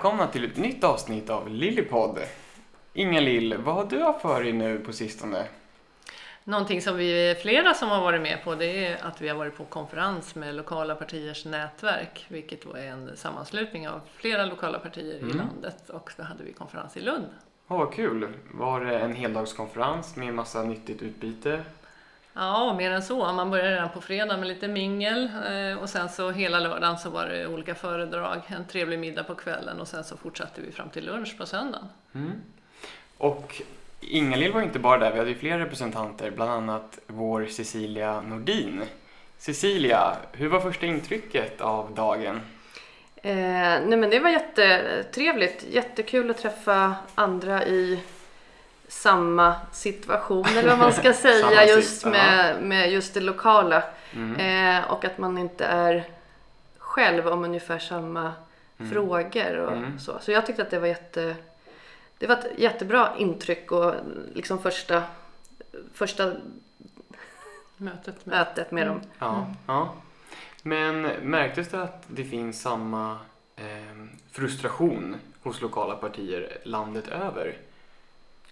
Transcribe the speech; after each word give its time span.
Välkomna 0.00 0.26
till 0.26 0.44
ett 0.44 0.56
nytt 0.56 0.84
avsnitt 0.84 1.30
av 1.30 1.48
Lillypodd. 1.48 2.18
Inga-Lill, 2.92 3.56
vad 3.58 3.74
har 3.74 3.84
du 3.84 4.02
haft 4.02 4.20
för 4.22 4.42
dig 4.42 4.52
nu 4.52 4.78
på 4.78 4.92
sistone? 4.92 5.46
Någonting 6.44 6.82
som 6.82 6.96
vi 6.96 7.30
är 7.30 7.34
flera 7.34 7.74
som 7.74 7.88
har 7.88 8.00
varit 8.00 8.20
med 8.20 8.44
på 8.44 8.54
det 8.54 8.86
är 8.86 9.04
att 9.04 9.20
vi 9.20 9.28
har 9.28 9.36
varit 9.36 9.56
på 9.56 9.64
konferens 9.64 10.34
med 10.34 10.54
lokala 10.54 10.94
partiers 10.94 11.44
nätverk, 11.44 12.26
vilket 12.28 12.66
var 12.66 12.76
en 12.78 13.16
sammanslutning 13.16 13.88
av 13.88 14.00
flera 14.16 14.44
lokala 14.46 14.78
partier 14.78 15.18
Mm. 15.18 15.30
i 15.30 15.32
landet 15.32 15.90
och 15.90 16.12
då 16.16 16.22
hade 16.22 16.44
vi 16.44 16.52
konferens 16.52 16.96
i 16.96 17.00
Lund. 17.00 17.26
Åh, 17.68 17.78
vad 17.78 17.92
kul! 17.92 18.28
Var 18.54 18.80
det 18.80 18.98
en 18.98 19.14
heldagskonferens 19.14 20.16
med 20.16 20.34
massa 20.34 20.62
nyttigt 20.62 21.02
utbyte? 21.02 21.62
Ja, 22.34 22.74
mer 22.74 22.90
än 22.90 23.02
så. 23.02 23.32
Man 23.32 23.50
började 23.50 23.70
redan 23.70 23.90
på 23.90 24.00
fredag 24.00 24.36
med 24.36 24.48
lite 24.48 24.68
mingel 24.68 25.30
eh, 25.46 25.82
och 25.82 25.88
sen 25.88 26.08
så 26.08 26.30
hela 26.30 26.60
lördagen 26.60 26.98
så 26.98 27.10
var 27.10 27.26
det 27.26 27.46
olika 27.46 27.74
föredrag, 27.74 28.40
en 28.46 28.64
trevlig 28.64 28.98
middag 28.98 29.24
på 29.24 29.34
kvällen 29.34 29.80
och 29.80 29.88
sen 29.88 30.04
så 30.04 30.16
fortsatte 30.16 30.60
vi 30.60 30.72
fram 30.72 30.90
till 30.90 31.06
lunch 31.06 31.38
på 31.38 31.46
söndagen. 31.46 31.88
Mm. 32.14 32.32
Och 33.18 33.62
Inga-Lill 34.00 34.52
var 34.52 34.62
inte 34.62 34.78
bara 34.78 34.98
där, 34.98 35.12
vi 35.12 35.18
hade 35.18 35.30
ju 35.30 35.36
fler 35.36 35.58
representanter, 35.58 36.30
bland 36.30 36.50
annat 36.50 36.98
vår 37.06 37.46
Cecilia 37.46 38.20
Nordin. 38.20 38.82
Cecilia, 39.38 40.16
hur 40.32 40.48
var 40.48 40.60
första 40.60 40.86
intrycket 40.86 41.60
av 41.60 41.94
dagen? 41.94 42.40
Eh, 43.22 43.32
nej 43.32 43.96
men 43.96 44.10
det 44.10 44.20
var 44.20 44.30
jättetrevligt. 44.30 45.64
Jättekul 45.70 46.30
att 46.30 46.38
träffa 46.38 46.94
andra 47.14 47.66
i 47.66 48.00
samma 48.90 49.54
situation 49.72 50.46
eller 50.46 50.68
vad 50.68 50.78
man 50.78 50.92
ska 50.92 51.12
säga 51.28 51.66
just 51.66 52.04
med, 52.06 52.62
med 52.62 52.92
just 52.92 53.14
det 53.14 53.20
lokala. 53.20 53.82
Mm. 54.12 54.36
Eh, 54.78 54.90
och 54.90 55.04
att 55.04 55.18
man 55.18 55.38
inte 55.38 55.64
är 55.64 56.04
själv 56.78 57.28
om 57.28 57.44
ungefär 57.44 57.78
samma 57.78 58.32
Mm. 58.80 58.92
frågor 58.92 59.56
och 59.56 59.72
Mm. 59.72 59.98
så. 59.98 60.18
Så 60.20 60.32
jag 60.32 60.46
tyckte 60.46 60.62
att 60.62 60.70
det 60.70 60.78
var 60.78 60.86
jätte 60.86 61.36
det 62.18 62.26
var 62.26 62.36
ett 62.36 62.58
jättebra 62.58 63.08
intryck 63.18 63.72
och 63.72 63.94
liksom 64.34 64.58
första, 64.62 65.02
första 65.94 66.32
Mötet 67.76 68.26
med 68.26 68.38
mötet 68.38 68.70
med 68.70 68.86
dem. 68.86 69.00
Ja, 69.18 69.46
ja. 69.66 69.94
Men 70.62 71.02
märktes 71.22 71.68
det 71.68 71.82
att 71.82 72.02
det 72.06 72.24
finns 72.24 72.62
samma 72.62 73.18
eh, 73.56 74.06
frustration 74.32 75.16
hos 75.42 75.60
lokala 75.60 75.94
partier 75.96 76.58
landet 76.64 77.08
över? 77.08 77.56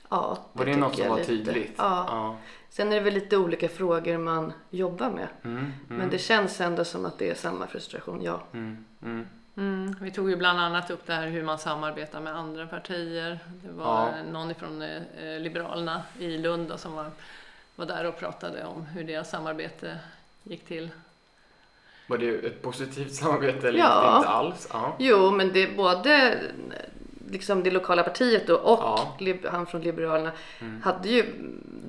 Ja, 0.09 0.39
Var 0.53 0.65
det, 0.65 0.77
något 0.77 0.97
som 0.97 1.09
var 1.09 1.17
lite. 1.17 1.29
tydligt? 1.29 1.75
Ja. 1.77 2.05
ja. 2.09 2.37
Sen 2.71 2.89
är 2.93 2.97
det 2.97 3.01
väl 3.01 3.15
lite 3.15 3.37
olika 3.37 3.69
frågor 3.69 4.19
man 4.19 4.53
jobbar 4.71 5.11
med. 5.11 5.29
Mm, 5.45 5.57
mm, 5.59 5.73
Men 5.89 6.11
det 6.11 6.19
känns 6.19 6.61
ändå 6.61 6.85
som 6.85 7.07
att 7.07 7.19
det 7.19 7.31
är 7.31 7.35
samma 7.35 7.67
frustration, 7.67 8.23
ja. 8.23 8.41
mm, 8.53 8.85
mm. 9.03 9.27
Mm, 9.57 9.97
vi 10.01 10.11
tog 10.11 10.31
ju 10.31 10.37
bland 10.37 10.61
annat 10.61 10.91
upp 10.91 11.07
det 11.07 11.13
här 11.15 11.27
hur 11.27 11.43
man 11.43 11.59
samarbetar 11.59 12.21
med 12.21 12.37
andra 12.37 12.67
partier. 12.67 13.39
Det 13.65 13.73
var 13.73 13.85
Ja. 14.09 14.23
någon 14.33 14.55
från 14.55 14.83
eh, 14.83 15.01
Liberalerna 15.41 16.03
i 16.19 16.39
Lund 16.39 16.69
då, 16.69 16.77
som 16.79 16.93
var, 16.93 17.11
var 17.77 17.87
där 17.87 18.05
och 18.05 18.19
pratade 18.19 18.65
om 18.65 18.83
hur 18.87 19.05
deras 19.05 19.31
samarbete 19.31 19.99
gick 20.43 20.65
till. 20.65 20.91
Var 22.07 22.19
det 22.19 22.29
ett 22.47 22.63
positivt 22.63 23.15
samarbete 23.15 23.69
eller 23.69 23.79
Ja. 23.79 24.17
inte 24.17 24.29
alls? 24.29 24.69
Ja. 24.73 24.97
Jo, 24.99 25.31
men 25.31 25.53
det 25.53 25.63
är 25.63 25.77
både 25.77 26.39
liksom 27.31 27.63
det 27.63 27.71
lokala 27.71 28.03
partiet 28.03 28.47
då 28.47 28.55
och 28.57 28.79
Ja. 29.21 29.35
han 29.51 29.67
från 29.67 29.81
Liberalerna 29.81 30.33
Mm. 30.61 30.83
hade 30.83 31.09
ju, 31.09 31.25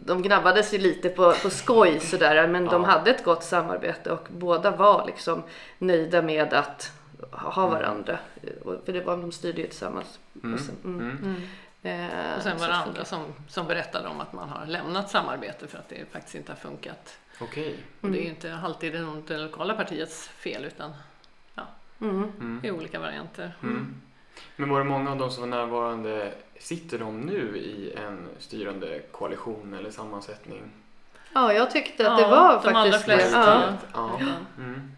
de 0.06 0.22
gnabbades 0.22 0.74
ju 0.74 0.78
lite 0.78 1.10
på, 1.10 1.34
på 1.44 1.50
skoj 1.50 2.00
sådär, 2.00 2.48
men 2.48 2.66
de 2.66 2.82
Ja. 2.84 2.90
hade 2.90 3.12
ett 3.12 3.24
gott 3.24 3.44
samarbete 3.44 4.12
och 4.12 4.28
båda 4.30 4.72
var 4.72 5.06
liksom 5.06 5.44
nöjda 5.78 6.22
med 6.22 6.54
att 6.54 6.92
ha 7.32 7.68
Mm. 7.68 7.74
varandra. 7.80 8.20
Och- 8.66 8.76
För 8.86 8.94
det 8.94 9.02
var, 9.02 9.18
de 9.18 9.32
styrde 9.32 9.62
ju 9.62 9.68
tillsammans. 9.68 10.20
Mm, 10.44 10.54
Och 10.54 10.60
sen, 10.60 10.76
mm. 10.84 11.10
mm. 11.24 11.36
Eh, 11.84 12.38
Och 12.38 12.44
sen 12.44 12.58
var 12.58 12.68
det 12.68 12.74
andra 12.76 13.06
som, 13.06 13.20
som 13.48 13.68
berättade 13.68 14.08
om 14.08 14.20
att 14.20 14.34
man 14.34 14.50
har 14.50 14.66
lämnat 14.66 15.10
samarbete 15.10 15.68
för 15.68 15.78
att 15.78 15.90
det 15.90 16.06
faktiskt 16.12 16.36
inte 16.36 16.52
har 16.52 16.58
funkat. 16.58 17.18
Okej. 17.42 17.76
Och 18.02 18.10
det 18.12 18.18
är 18.18 18.22
ju 18.22 18.26
Mm. 18.28 18.36
inte 18.36 18.56
alltid 18.64 18.94
det, 18.94 19.06
det 19.28 19.38
lokala 19.38 19.74
partiets 19.74 20.28
fel 20.28 20.66
utan 20.66 20.92
Mm. 22.02 22.24
Mm. 22.24 22.60
det 22.62 22.68
är 22.68 22.72
olika 22.72 23.00
varianter. 23.00 23.56
Men 24.56 24.70
var 24.70 24.80
det 24.80 24.86
många 24.86 25.12
av 25.12 25.18
de 25.18 25.32
som 25.32 25.42
var 25.50 25.58
närvarande, 25.58 26.32
sitter 26.60 27.00
de 27.00 27.20
nu 27.22 27.58
i 27.58 27.94
en 27.98 28.28
styrande 28.40 29.00
koalition 29.12 29.74
eller 29.74 29.92
sammansättning? 29.92 30.72
Ja, 31.34 31.54
jag 31.54 31.72
tyckte 31.72 32.12
att 32.12 32.20
Ja, 32.22 32.26
det 32.28 32.32
var 32.36 32.62
de 32.64 32.70
allra 32.76 32.92
faktiskt 32.92 33.06
det. 33.08 33.14
flesta. 33.18 33.40
Ja. 33.40 33.74
Ja. 33.94 34.20
Ja. 34.20 34.64
Mm. 34.64 34.92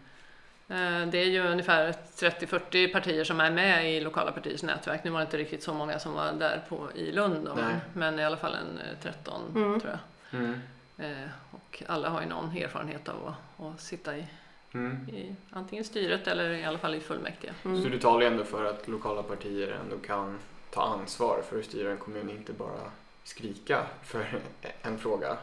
Eh, 0.68 1.08
Det 1.08 1.18
är 1.18 1.26
ju 1.26 1.46
ungefär 1.46 1.92
30-40 2.16 2.92
partier 2.92 3.24
som 3.24 3.40
är 3.40 3.50
med 3.50 3.92
i 3.92 4.00
lokala 4.00 4.32
partiers 4.32 4.62
nätverk. 4.62 5.04
Nu 5.04 5.10
var 5.10 5.18
det 5.18 5.24
inte 5.24 5.36
riktigt 5.38 5.62
så 5.62 5.74
många 5.74 5.98
som 5.98 6.12
var 6.14 6.32
där 6.32 6.62
på, 6.68 6.88
i 6.94 7.12
Lund 7.12 7.44
då, 7.46 7.58
men, 7.92 8.18
i 8.18 8.24
alla 8.24 8.36
fall 8.36 8.54
en 8.54 8.78
eh, 8.78 8.98
13 9.02 9.40
Mm. 9.56 9.80
tror 9.80 9.92
jag. 10.30 10.40
Mm. 10.40 10.60
Eh, 10.98 11.28
Och 11.50 11.82
alla 11.86 12.08
har 12.08 12.20
ju 12.20 12.26
någon 12.28 12.56
erfarenhet 12.56 13.08
av 13.08 13.16
att, 13.58 13.66
att 13.66 13.80
sitta 13.80 14.16
i, 14.16 14.26
Mm. 14.74 15.08
i 15.08 15.34
antingen 15.50 15.84
styret 15.84 16.26
eller 16.26 16.50
i 16.50 16.64
alla 16.64 16.78
fall 16.78 16.94
i 16.94 17.00
fullmäktige. 17.00 17.52
Så 17.62 17.68
Mm. 17.68 17.90
du 17.90 17.98
talar 17.98 18.20
ju 18.20 18.26
ändå 18.26 18.44
för 18.44 18.64
att 18.64 18.88
lokala 18.88 19.22
partier 19.22 19.76
ändå 19.84 19.96
kan 20.06 20.38
ta 20.70 20.82
ansvar 20.82 21.42
för 21.50 21.58
att 21.58 21.64
styra 21.64 21.90
en 21.90 21.96
kommun, 21.96 22.30
inte 22.30 22.52
bara 22.52 22.80
skrika 23.24 23.82
för 24.04 24.24
en 24.82 24.98
fråga. 24.98 25.36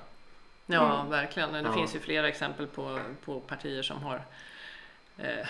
Ja, 0.65 0.99
Mm. 0.99 1.11
verkligen. 1.11 1.53
Det 1.53 1.59
Ja. 1.59 1.73
finns 1.73 1.95
ju 1.95 1.99
flera 1.99 2.27
exempel 2.27 2.67
på, 2.67 2.99
på 3.25 3.39
partier 3.39 3.81
som 3.83 4.03
har 4.03 4.21
eh, 5.17 5.47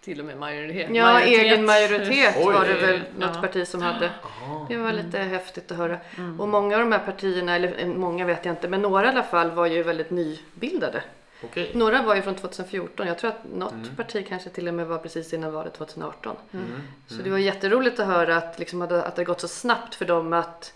till 0.00 0.20
och 0.20 0.26
med 0.26 0.36
majoritet. 0.38 0.90
Ja, 0.94 1.04
majoritet. 1.12 1.42
egen 1.42 1.64
majoritet 1.66 2.34
Oj. 2.38 2.54
var 2.54 2.64
det 2.66 2.74
väl 2.74 3.00
något 3.18 3.34
Ja. 3.34 3.40
parti 3.40 3.68
som 3.68 3.82
hade. 3.82 4.10
Aha. 4.24 4.66
Det 4.68 4.76
var 4.76 4.92
lite 4.92 5.18
häftigt 5.18 5.70
att 5.72 5.76
höra. 5.78 5.98
Mm. 6.18 6.40
Och 6.40 6.48
många 6.48 6.74
av 6.76 6.80
de 6.80 6.92
här 6.92 6.98
partierna, 7.06 7.54
eller 7.56 7.74
eh, 7.78 7.86
många 7.86 8.24
vet 8.24 8.44
jag 8.44 8.52
inte, 8.52 8.68
men 8.68 8.82
några 8.82 9.06
i 9.06 9.08
alla 9.08 9.22
fall 9.22 9.50
var 9.50 9.66
ju 9.66 9.82
väldigt 9.82 10.10
nybildade. 10.10 11.02
Okej. 11.44 11.70
Några 11.74 12.02
var 12.02 12.14
ju 12.14 12.22
från 12.22 12.34
2014. 12.34 13.06
Jag 13.06 13.18
tror 13.18 13.30
att 13.30 13.44
något 13.54 13.72
Mm. 13.72 13.96
parti 13.96 14.26
kanske 14.28 14.50
till 14.50 14.68
och 14.68 14.74
med 14.74 14.86
var 14.86 14.98
precis 14.98 15.32
innan 15.32 15.52
valet 15.52 15.74
2018. 15.74 16.36
Mm. 16.52 16.82
Så 17.06 17.14
det 17.22 17.30
var 17.30 17.38
jätteroligt 17.38 18.00
att 18.00 18.06
höra 18.06 18.36
att, 18.36 18.58
liksom, 18.58 18.82
att 18.82 18.92
att 18.92 19.16
det 19.16 19.24
gått 19.24 19.40
så 19.40 19.48
snabbt 19.48 19.94
för 19.94 20.04
dem 20.04 20.32
att 20.32 20.74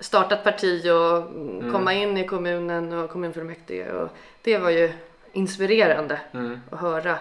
starta 0.00 0.34
ett 0.34 0.44
parti 0.44 0.86
och 0.90 1.16
Mm. 1.30 1.72
komma 1.72 1.92
in 1.94 2.16
i 2.16 2.26
kommunen 2.26 2.92
och 2.92 3.10
kommunfullmäktige. 3.10 3.90
Och 3.92 4.08
det 4.42 4.58
var 4.58 4.70
ju 4.70 4.92
inspirerande 5.32 6.20
Mm. 6.32 6.60
att 6.70 6.80
höra 6.80 7.18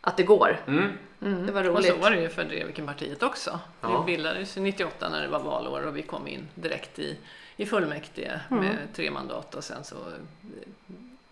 att 0.00 0.16
det 0.16 0.22
går. 0.22 0.56
Mm. 0.66 0.92
Mm. 1.22 1.46
Det 1.46 1.52
var 1.52 1.64
Och 1.68 1.74
roligt. 1.76 1.86
så 1.94 1.96
var 1.96 2.10
det 2.10 2.20
ju 2.20 2.28
för 2.28 2.44
Drevikenpartiet 2.44 3.22
också. 3.22 3.60
Ja. 3.80 4.02
Vi 4.06 4.12
bildades 4.16 4.56
ju 4.56 4.60
98 4.60 5.08
när 5.08 5.22
det 5.22 5.28
var 5.28 5.40
valår 5.40 5.86
och 5.86 5.96
vi 5.96 6.02
kom 6.02 6.28
in 6.28 6.48
direkt 6.54 6.98
i, 6.98 7.18
i 7.56 7.66
fullmäktige 7.66 8.40
Mm. 8.50 8.64
med 8.64 8.76
tre 8.94 9.10
mandat 9.10 9.54
och 9.54 9.64
sen 9.64 9.84
så 9.84 9.94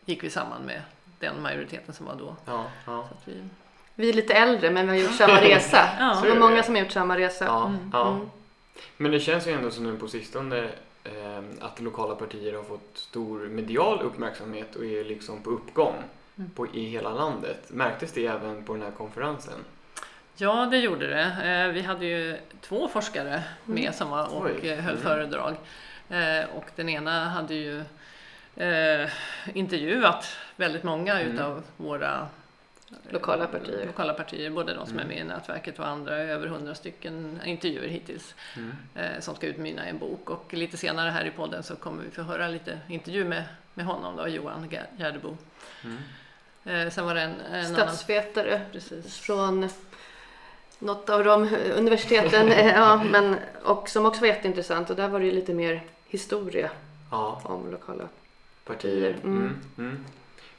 gick 0.08 0.24
vi 0.24 0.30
samman 0.30 0.62
med 0.62 0.82
den 1.18 1.42
majoriteten 1.42 1.94
som 1.94 2.06
var 2.06 2.14
då. 2.14 2.36
Ja, 2.44 2.64
ja. 2.86 3.06
Så 3.08 3.14
att 3.14 3.22
vi, 3.28 3.42
Vi 3.94 4.08
är 4.08 4.12
lite 4.12 4.34
äldre 4.34 4.70
men 4.70 4.86
vi 4.90 4.98
har 4.98 5.04
gjort 5.08 5.16
samma 5.18 5.40
resa. 5.40 5.88
Ja. 5.98 6.14
Så 6.14 6.24
det 6.24 6.30
är 6.30 6.32
var 6.38 6.48
många 6.50 6.62
som 6.62 6.74
har 6.74 6.82
gjort 6.82 6.92
samma 6.92 7.16
resa. 7.18 7.44
ja, 7.44 7.66
Mm. 7.66 7.90
ja. 7.92 8.08
Mm. 8.10 8.30
Men 8.96 9.10
det 9.10 9.20
känns 9.20 9.46
ju 9.46 9.52
ändå 9.52 9.70
som 9.70 9.84
nu 9.84 9.96
på 9.98 10.08
sistone 10.08 10.68
eh, 11.04 11.42
att 11.60 11.80
lokala 11.80 12.14
partier 12.14 12.52
har 12.54 12.62
fått 12.62 12.90
stor 12.94 13.38
medial 13.48 14.00
uppmärksamhet 14.02 14.76
och 14.76 14.84
är 14.84 15.04
liksom 15.04 15.42
på 15.42 15.50
uppgång 15.50 15.94
Mm. 16.38 16.50
på, 16.50 16.66
i 16.66 16.88
hela 16.88 17.10
landet. 17.10 17.64
Märktes 17.68 18.12
det 18.12 18.26
även 18.26 18.64
på 18.64 18.72
den 18.74 18.82
här 18.82 18.90
konferensen? 18.90 19.58
ja, 20.36 20.66
det 20.70 20.78
gjorde 20.78 21.06
det. 21.06 21.22
Eh, 21.66 21.72
Vi 21.72 21.82
hade 21.82 22.06
ju 22.06 22.36
två 22.60 22.88
forskare 22.88 23.42
med 23.64 23.80
Mm. 23.82 23.92
som 23.92 24.10
var 24.10 24.26
och 24.34 24.44
Oj. 24.44 24.68
eh, 24.68 24.78
höll 24.78 24.90
Mm. 24.94 25.02
föredrag. 25.02 25.54
Eh, 26.08 26.44
Och 26.56 26.64
den 26.76 26.88
ena 26.88 27.24
hade 27.28 27.54
ju 27.54 27.82
eh, 28.58 29.08
intervjuat 29.54 30.36
väldigt 30.56 30.82
många 30.82 31.20
Mm. 31.20 31.32
utav 31.34 31.62
våra 31.76 32.28
Lokala 33.10 33.46
partier. 33.46 33.86
lokala 33.86 34.14
partier, 34.14 34.50
både 34.50 34.74
de 34.74 34.86
som 34.86 34.94
Mm. 34.98 35.04
är 35.04 35.08
med 35.14 35.18
i 35.18 35.24
nätverket 35.24 35.78
och 35.78 35.86
andra, 35.88 36.16
över 36.16 36.46
hundra 36.46 36.74
stycken 36.74 37.40
intervjuer 37.44 37.88
hittills 37.88 38.34
Mm. 38.56 38.72
eh, 38.94 39.20
som 39.20 39.34
ska 39.34 39.46
utmynna 39.46 39.86
i 39.86 39.90
en 39.90 39.98
bok. 39.98 40.30
Och 40.30 40.54
lite 40.54 40.76
senare 40.76 41.10
här 41.10 41.24
i 41.24 41.30
podden 41.30 41.62
så 41.62 41.76
kommer 41.76 42.02
vi 42.02 42.10
få 42.10 42.22
höra 42.22 42.48
lite 42.48 42.78
intervju 42.88 43.24
med, 43.24 43.44
med 43.74 43.86
honom, 43.86 44.16
då, 44.16 44.28
Johan 44.28 44.70
Gär- 44.70 44.86
Gärdebo. 44.98 45.36
Mm. 45.84 45.98
Eh, 46.64 46.90
sen 46.92 47.04
var 47.06 47.14
det 47.14 47.20
en, 47.20 47.40
en 47.40 47.54
annan... 47.54 47.74
Statsvetare 47.74 48.60
Precis. 48.72 49.18
från 49.18 49.68
något 50.78 51.10
av 51.10 51.24
de 51.24 51.48
universiteten. 51.76 52.48
eh, 52.52 52.66
ja, 52.66 53.02
men, 53.04 53.36
och 53.64 53.88
som 53.88 54.06
också 54.06 54.20
var 54.20 54.28
jätteintressant. 54.28 54.90
Och 54.90 54.96
där 54.96 55.08
var 55.08 55.20
det 55.20 55.26
ju 55.26 55.32
lite 55.32 55.54
mer 55.54 55.82
historia 56.06 56.70
Ja, 57.10 57.40
om 57.44 57.70
lokala 57.70 58.08
partier. 58.68 59.10
Mm. 59.10 59.36
Mm. 59.38 59.60
Mm. 59.78 60.04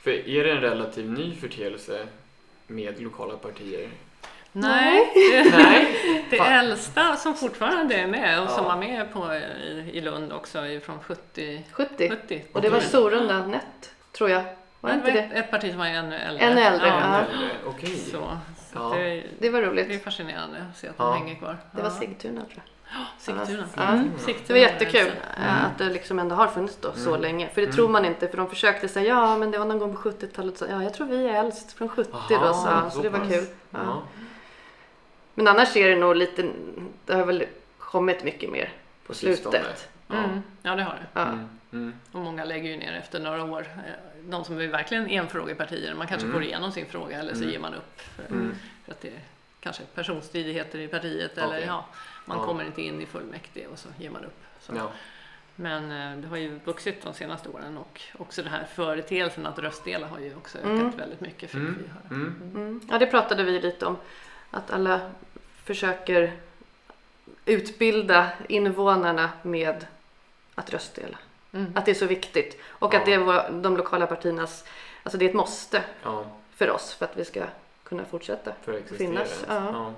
För 0.02 0.12
är 0.30 0.44
det 0.44 0.52
en 0.52 0.62
relativt 0.62 1.10
ny 1.18 1.36
förteelse 1.36 2.08
med 2.68 3.02
lokala 3.02 3.38
partier? 3.38 3.90
Nej, 4.52 5.12
det, 5.16 5.52
Nej. 5.58 6.26
det 6.30 6.38
äldsta 6.38 7.16
som 7.16 7.36
fortfarande 7.36 7.96
är 7.96 8.08
med 8.08 8.40
och 8.40 8.46
Ja. 8.46 8.56
som 8.56 8.66
var 8.66 8.78
med 8.78 9.14
på, 9.14 9.34
i, 9.36 9.92
i 9.94 10.02
Lund 10.02 10.34
också 10.34 10.60
är 10.60 10.80
från 10.80 11.00
70. 11.00 11.64
70. 11.72 12.10
70. 12.10 12.44
Och 12.54 12.62
det 12.62 12.70
var 12.70 12.78
Okej. 12.78 12.90
Sorunda 12.90 13.46
Nett, 13.48 13.94
tror 14.12 14.30
jag. 14.30 14.44
Var 14.82 14.90
det 14.90 14.96
Det 14.96 15.10
inte 15.10 15.12
var 15.12 15.18
det? 15.30 15.36
ett, 15.40 15.46
ett 15.46 15.52
parti 15.52 15.70
som 15.70 15.80
var 15.80 15.86
ännu 15.86 16.16
äldre. 16.16 16.44
Ännu 16.46 16.62
äldre, 16.62 16.88
Ja. 16.88 17.26
ja. 17.32 17.38
Okej. 17.66 17.90
Så, 17.98 18.12
Så 18.12 18.40
Ja. 18.74 18.94
det, 18.96 19.24
Det 19.40 19.50
var 19.50 19.62
det 19.62 19.68
är 19.68 19.72
roligt. 19.72 20.04
fascinerande 20.04 20.58
att 20.72 20.78
se 20.78 20.88
att 20.88 20.96
Ja. 20.98 21.06
de 21.06 21.18
hänger 21.22 21.36
kvar. 21.36 21.58
Det 21.72 21.82
var. 21.82 21.90
Sigtuna 21.90 22.42
tror 22.42 22.52
jag. 22.56 22.64
Sigtuna. 23.18 23.66
Ja. 23.76 23.84
Mm. 23.88 24.12
Det 24.48 24.50
var 24.54 24.58
jättekul 24.60 25.12
eh, 25.38 25.66
att 25.66 25.78
det 25.78 25.90
liksom 25.90 26.20
ändå 26.20 26.36
har 26.36 26.48
funnits 26.48 26.78
då 26.82 26.94
så 26.94 27.10
Mm. 27.10 27.22
länge. 27.22 27.50
För 27.50 27.56
det 27.62 27.68
Mm. 27.68 27.76
tror 27.76 27.90
man 27.90 28.06
inte 28.06 28.28
för 28.28 28.38
de 28.38 28.50
försökte 28.50 28.88
säga 28.88 29.08
ja 29.08 29.38
men 29.38 29.52
det 29.52 29.58
var 29.58 29.66
någon 29.66 29.80
gång 29.80 29.96
på 29.96 30.02
70-talet. 30.02 30.58
Så, 30.58 30.66
ja 30.70 30.84
jag 30.84 30.94
tror 30.94 31.08
vi 31.08 31.28
är 31.28 31.40
äldst 31.40 31.74
från 31.74 31.90
70 31.90 32.12
då 32.30 32.36
Aha, 32.36 32.54
sa 32.54 32.70
han. 32.70 32.92
Så 32.92 32.98
så 32.98 33.04
det 33.04 33.10
var 33.10 33.20
kul. 33.30 33.46
Ja. 33.70 33.80
Ja. 33.86 34.02
Men 35.36 35.48
annars 35.48 35.76
är 35.78 35.90
det 35.90 35.96
nog 35.96 36.16
lite, 36.16 36.50
det 37.06 37.14
har 37.14 37.26
väl 37.26 37.46
kommit 37.78 38.24
mycket 38.24 38.50
mer 38.52 38.72
på 39.08 39.14
slutet. 39.14 39.90
Ja. 40.08 40.16
Mm. 40.16 40.42
Ja, 40.62 40.76
det 40.76 40.84
har 40.84 40.92
det. 40.94 41.06
Ja. 41.14 41.22
Mm. 41.28 41.48
Mm. 41.74 41.94
Och 42.12 42.20
många 42.20 42.44
lägger 42.46 42.70
ju 42.70 42.78
ner 42.78 42.94
efter 42.94 43.20
några 43.20 43.44
år. 43.44 43.66
De 44.24 44.44
som 44.46 44.60
är 44.60 44.68
verkligen 44.68 45.08
enfrågepartier, 45.10 45.94
man 45.94 46.08
kanske 46.08 46.26
Mm. 46.26 46.34
får 46.36 46.44
igenom 46.44 46.72
sin 46.72 46.86
fråga 46.86 47.20
eller 47.20 47.34
så 47.34 47.40
Mm. 47.40 47.50
ger 47.52 47.60
man 47.60 47.74
upp. 47.74 48.02
För, 48.02 48.24
Mm. 48.26 48.56
för 48.86 48.92
att 48.92 49.02
det 49.02 49.12
kanske 49.60 49.84
personstridigheter 49.96 50.80
i 50.80 50.88
partiet 50.88 51.38
eller 51.38 51.48
Okej. 51.48 51.64
ja, 51.68 51.86
man 52.26 52.38
Ja. 52.38 52.46
kommer 52.46 52.64
inte 52.64 52.82
in 52.82 53.02
i 53.02 53.06
fullmäktige 53.06 53.68
och 53.68 53.80
så 53.80 53.90
ger 53.98 54.10
man 54.10 54.26
upp. 54.26 54.44
Så. 54.60 54.74
Ja. 54.76 54.92
Men 55.56 55.92
eh, 55.92 56.22
det 56.22 56.28
har 56.28 56.38
ju 56.38 56.60
vuxit 56.66 57.02
de 57.04 57.14
senaste 57.14 57.50
åren 57.50 57.78
och 57.78 58.02
också 58.18 58.44
den 58.44 58.52
här 58.52 58.66
företeelsen 58.74 59.46
att 59.46 59.60
röstdela 59.60 60.08
har 60.08 60.20
ju 60.20 60.36
också 60.36 60.58
ökat 60.58 60.70
Mm. 60.72 60.98
väldigt 60.98 61.22
mycket. 61.22 61.50
Fick 61.52 61.60
Mm. 61.60 61.78
vi 61.84 61.88
höra. 61.88 62.22
Mm. 62.22 62.52
Mm. 62.56 62.82
Ja 62.90 62.98
det 62.98 63.06
pratade 63.08 63.44
vi 63.44 63.60
lite 63.62 63.86
om. 63.86 63.98
Att 64.52 64.72
alla 64.72 65.12
försöker 65.64 66.34
utbilda 67.46 68.30
invånarna 68.50 69.30
med 69.42 69.86
att 70.56 70.74
röstdela. 70.74 71.18
Mm. 71.54 71.72
Att 71.76 71.86
det 71.86 71.92
är 71.92 71.96
så 71.96 72.06
viktigt. 72.06 72.62
Och 72.68 72.94
Ja. 72.94 73.00
att 73.00 73.06
det 73.06 73.14
är 73.14 73.52
de 73.62 73.78
lokala 73.78 74.08
partiernas, 74.08 74.66
alltså 75.04 75.18
det 75.18 75.26
är 75.26 75.30
ett 75.30 75.36
måste 75.36 75.84
ja, 76.04 76.26
för 76.56 76.70
oss 76.70 76.94
för 76.94 77.06
att 77.06 77.18
vi 77.18 77.26
ska 77.26 77.44
kunna 77.90 78.06
fortsätta. 78.06 78.54
för 78.62 78.72
att 78.74 78.78
existera. 78.80 79.08
Finnas, 79.10 79.46
ja. 79.48 79.70
Ja. 79.74 79.94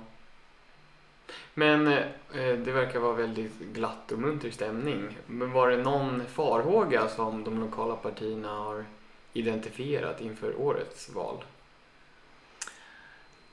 Men 1.54 1.88
eh, 1.88 2.04
det 2.34 2.72
verkar 2.72 3.00
vara 3.00 3.14
väldigt 3.14 3.60
glatt 3.60 4.12
och 4.12 4.20
munter 4.20 4.52
stämning. 4.52 5.18
Men 5.26 5.52
var 5.52 5.70
det 5.70 5.78
någon 5.78 6.26
farhåga 6.26 7.08
som 7.08 7.44
de 7.44 7.60
lokala 7.60 7.96
partierna 7.96 8.50
har 8.50 8.86
identifierat 9.34 10.22
inför 10.22 10.62
årets 10.62 11.10
val? 11.10 11.44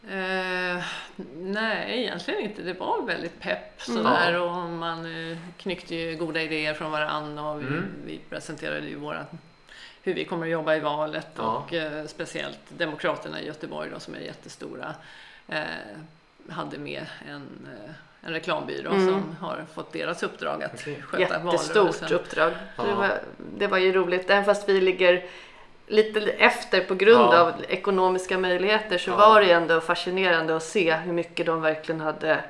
Eh, 0.09 0.85
nej, 1.37 2.01
egentligen 2.03 2.41
inte. 2.41 2.63
Det 2.63 2.73
var 2.73 3.03
väldigt 3.07 3.41
pepp 3.41 3.89
Mm. 3.89 4.03
sådär 4.03 4.41
och 4.41 4.51
man 4.71 5.31
eh, 5.31 5.39
knyckte 5.57 5.95
ju 5.95 6.17
goda 6.17 6.43
idéer 6.43 6.75
från 6.75 6.91
varandra 6.91 7.51
och 7.51 7.63
vi, 7.63 7.67
Mm. 7.67 7.85
vi 8.07 8.21
presenterade 8.29 8.87
ju 8.87 8.97
våra, 8.97 9.27
hur 10.09 10.15
vi 10.15 10.25
kommer 10.25 10.47
att 10.47 10.53
jobba 10.53 10.75
i 10.77 10.81
valet 10.81 11.27
Ja. 11.37 11.43
och 11.43 11.75
eh, 11.75 12.07
speciellt 12.07 12.59
Demokraterna 12.69 13.41
i 13.41 13.47
Göteborg 13.47 13.91
då, 13.95 14.01
som 14.01 14.15
är 14.15 14.19
jättestora 14.21 14.95
eh, 15.49 15.61
hade 16.51 16.79
med 16.79 17.07
en, 17.29 17.69
eh, 17.85 17.91
en 18.27 18.33
reklambyrå 18.33 18.91
Mm. 18.91 19.07
som 19.07 19.37
har 19.41 19.65
fått 19.75 19.93
deras 19.93 20.23
uppdrag 20.23 20.63
att 20.63 20.75
Okej. 20.75 21.03
sköta 21.03 21.21
Jättestort 21.23 21.77
valrörelsen. 21.77 22.13
uppdrag. 22.13 22.53
Så 22.77 22.83
Det, 22.83 22.89
Ja. 22.89 22.95
var, 22.97 23.11
det 23.59 23.67
var 23.67 23.79
ju 23.79 23.93
roligt. 23.93 24.31
Även 24.31 24.45
fast 24.45 24.69
vi 24.69 24.81
ligger 24.81 25.25
lite 25.87 26.21
efter 26.21 26.81
på 26.81 26.95
grund 26.95 27.33
Ja. 27.33 27.41
av 27.41 27.53
ekonomiska 27.69 28.39
möjligheter 28.39 28.99
så 28.99 29.11
Ja. 29.11 29.17
var 29.17 29.41
det 29.41 29.53
ändå 29.53 29.81
fascinerande 29.81 30.57
att 30.57 30.63
se 30.63 30.95
hur 30.97 31.13
mycket 31.13 31.47
de 31.47 31.61
verkligen 31.61 32.01
hade 32.01 32.45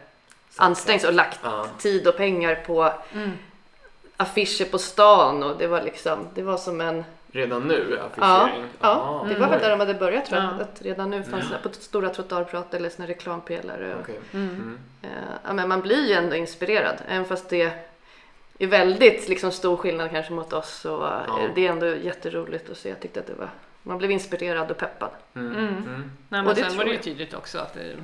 ansträngt 0.56 1.04
och 1.04 1.12
lagt 1.14 1.40
Ja. 1.43 1.66
tid 1.78 2.06
och 2.08 2.16
pengar 2.16 2.54
på 2.66 2.93
Mm. 3.12 3.31
affischer 4.16 4.64
på 4.64 4.78
stan 4.78 5.43
och 5.43 5.58
det 5.58 5.66
var 5.66 5.82
liksom, 5.82 6.26
det 6.34 6.43
var 6.43 6.56
som 6.56 6.81
en 6.81 7.04
Redan 7.32 7.62
nu 7.69 7.96
Ja, 7.98 8.04
affischering? 8.04 8.64
ja 8.80 8.88
Aha. 8.88 9.26
det 9.28 9.34
var 9.34 9.48
väl 9.48 9.60
där 9.60 9.70
de 9.70 9.80
hade 9.80 9.94
börjat 9.94 10.26
tror 10.26 10.40
jag. 10.42 10.50
Ja. 10.58 10.62
Att 10.62 10.82
redan 10.82 11.10
nu 11.10 11.22
fanns 11.22 11.50
det 11.50 11.58
på 11.62 11.69
stora 11.75 12.08
trottoarprat 12.10 12.75
eller 12.75 12.88
såna 12.90 13.08
reklampelare. 13.08 13.94
Och, 13.94 14.00
Okej. 14.00 14.20
Mm. 14.34 14.48
Mm. 14.48 14.78
eh, 15.02 15.08
ja, 15.46 15.52
men 15.52 15.69
man 15.69 15.80
blir 15.80 16.06
ju 16.08 16.14
ändå 16.14 16.36
inspirerad. 16.36 16.96
Även 17.08 17.25
fast 17.25 17.48
det 17.48 17.72
är 18.58 18.66
väldigt 18.66 19.28
liksom, 19.28 19.50
stor 19.52 19.76
skillnad 19.76 20.10
kanske 20.10 20.32
mot 20.32 20.52
oss 20.52 20.80
så 20.80 21.04
eh, 21.06 21.12
Ja. 21.26 21.38
det 21.54 21.66
är 21.66 21.70
ändå 21.72 21.86
jätteroligt 21.86 22.70
att 22.70 22.76
se. 22.78 22.88
Jag 22.88 23.00
tyckte 23.00 23.20
att 23.20 23.26
det 23.26 23.34
var, 23.34 23.48
man 23.82 23.98
blev 23.98 24.10
inspirerad 24.10 24.70
och 24.70 24.76
peppad. 24.78 25.10
Mm. 25.34 25.52
Mm. 25.56 25.69
Mm. 25.69 26.10
Nej, 26.28 26.40
Och 26.40 26.46
men 26.46 26.54
det 26.54 26.64
sen 26.64 26.76
var 26.78 26.84
det 26.84 26.90
ju 26.90 26.98
tydligt 26.98 27.34
också 27.34 27.58
att 27.58 27.75
det, 27.75 27.94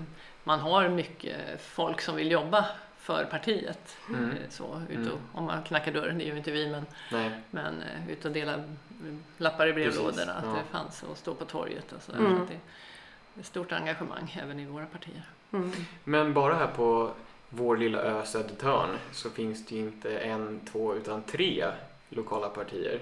man 0.45 0.61
har 0.61 0.89
mycket 0.89 1.37
folk 1.61 2.01
som 2.01 2.17
vill 2.17 2.31
jobba 2.31 2.65
för 3.05 3.25
partiet. 3.25 3.97
Mm. 4.09 4.31
Eh, 4.31 4.37
Så, 4.51 4.83
ut 4.89 4.97
Mm. 4.97 5.13
och, 5.13 5.19
Om 5.39 5.45
man 5.45 5.63
knackar 5.63 5.93
dörren, 5.93 6.19
det 6.19 6.25
gör 6.25 6.33
ju 6.33 6.39
inte 6.39 6.51
vi, 6.51 6.71
men, 6.71 6.87
Nej. 7.13 7.31
men 7.51 7.83
eh, 7.83 8.11
ut 8.11 8.25
och 8.25 8.33
dela 8.33 8.65
lappar 9.39 9.67
i 9.67 9.73
brevlådorna, 9.73 10.11
Precis, 10.13 10.29
att 10.29 10.45
ja. 10.45 10.53
det 10.53 10.65
fanns 10.79 11.03
och 11.03 11.17
stå 11.17 11.35
på 11.35 11.45
torget 11.45 11.93
och 11.93 12.03
sådär. 12.03 12.19
Mm. 12.19 12.37
Så 12.37 12.43
att 12.43 12.49
det, 12.49 12.59
det 13.35 13.41
är 13.41 13.45
stort 13.45 13.73
engagemang 13.73 14.39
även 14.43 14.61
i 14.61 14.67
våra 14.67 14.87
partier. 14.87 15.23
Mm. 15.53 15.73
Men 16.05 16.35
bara 16.35 16.55
här 16.55 16.67
på 16.67 17.11
vår 17.49 17.77
lilla 17.77 17.99
ö 17.99 18.23
Södertörn 18.27 18.91
så 19.13 19.31
finns 19.31 19.67
det 19.67 19.75
ju 19.75 19.81
inte 19.81 20.19
en, 20.19 20.61
två 20.73 20.95
utan 20.95 21.23
tre 21.23 21.65
lokala 22.09 22.49
partier. 22.49 23.01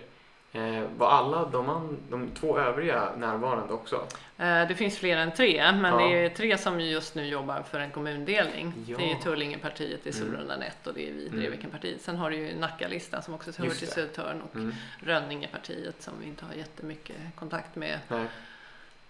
Eh, 0.54 0.82
var 0.96 1.10
alla 1.10 1.44
de, 1.44 1.96
de 2.10 2.28
två 2.30 2.58
övriga 2.58 3.08
närvarande 3.16 3.72
också? 3.72 3.96
Eh, 4.38 4.68
Det 4.68 4.74
finns 4.74 4.98
fler 4.98 5.16
än 5.16 5.32
tre, 5.32 5.72
men 5.72 5.92
Ja. 6.00 6.06
det 6.08 6.24
är 6.24 6.28
tre 6.28 6.58
som 6.58 6.80
just 6.80 7.14
nu 7.14 7.26
jobbar 7.26 7.62
för 7.62 7.80
en 7.80 7.90
kommundelning. 7.90 8.72
Ja. 8.86 8.98
Det 8.98 9.12
är 9.12 9.16
Tullingepartiet, 9.16 10.00
det 10.04 10.10
är 10.10 10.14
Mm. 10.14 10.28
Solrundan 10.28 10.62
1 10.62 10.86
och 10.86 10.94
det 10.94 11.08
är 11.08 11.12
vi, 11.12 11.26
Mm. 11.26 11.40
Drevikenpartiet. 11.40 12.00
Sen 12.02 12.16
har 12.16 12.30
du 12.30 12.36
ju 12.36 12.58
Nackalistan 12.58 13.22
som 13.22 13.34
också 13.34 13.50
hör 13.62 13.68
till 13.70 13.86
det. 13.86 13.92
Södertörn 13.92 14.40
och 14.42 14.54
Mm. 14.56 14.74
Rönningepartiet 15.00 16.02
som 16.02 16.14
vi 16.20 16.26
inte 16.26 16.44
har 16.44 16.54
jättemycket 16.54 17.16
kontakt 17.34 17.76
med. 17.76 17.98
Nej. 18.08 18.26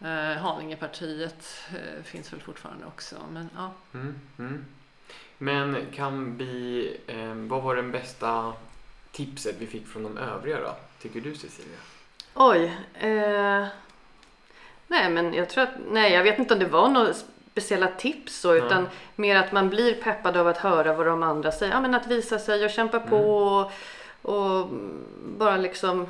Eh, 0.04 0.36
Haningepartiet 0.38 1.60
eh, 1.70 2.02
finns 2.02 2.32
väl 2.32 2.40
fortfarande 2.40 2.86
också. 2.86 3.16
Men, 3.32 3.50
ja. 3.56 3.72
Mm. 3.94 4.14
Mm. 4.38 4.64
Men 5.38 5.76
kan 5.94 6.36
vi, 6.36 6.88
eh, 7.06 7.34
vad 7.34 7.62
var 7.62 7.76
den 7.76 7.90
bästa 7.90 8.52
tipset 9.12 9.56
vi 9.58 9.66
fick 9.66 9.86
från 9.86 10.02
de 10.02 10.18
övriga 10.18 10.60
då? 10.60 10.74
Tycker 11.02 11.20
du 11.20 11.34
Cecilia? 11.34 11.78
Oj. 12.34 12.76
Eh, 13.00 13.66
nej 14.88 15.10
men 15.10 15.34
jag 15.34 15.48
tror 15.50 15.64
att, 15.64 15.70
nej 15.90 16.12
jag 16.12 16.22
vet 16.22 16.38
inte 16.38 16.54
om 16.54 16.60
det 16.60 16.66
var 16.66 16.88
några 16.88 17.14
speciella 17.52 17.88
tips 17.88 18.40
så 18.40 18.54
utan 18.54 18.88
mer 19.16 19.36
att 19.36 19.52
man 19.52 19.68
blir 19.70 19.94
peppad 19.94 20.36
av 20.36 20.48
att 20.48 20.56
höra 20.58 20.92
vad 20.94 21.06
de 21.06 21.22
andra 21.22 21.52
säger. 21.52 21.72
Ja 21.72 21.80
men 21.80 21.94
att 21.94 22.06
visa 22.06 22.38
sig 22.38 22.64
och 22.64 22.70
kämpa 22.70 23.00
på 23.00 23.16
Mm. 23.16 23.28
och, 23.30 23.72
och 24.22 24.68
bara 25.38 25.56
liksom 25.56 26.06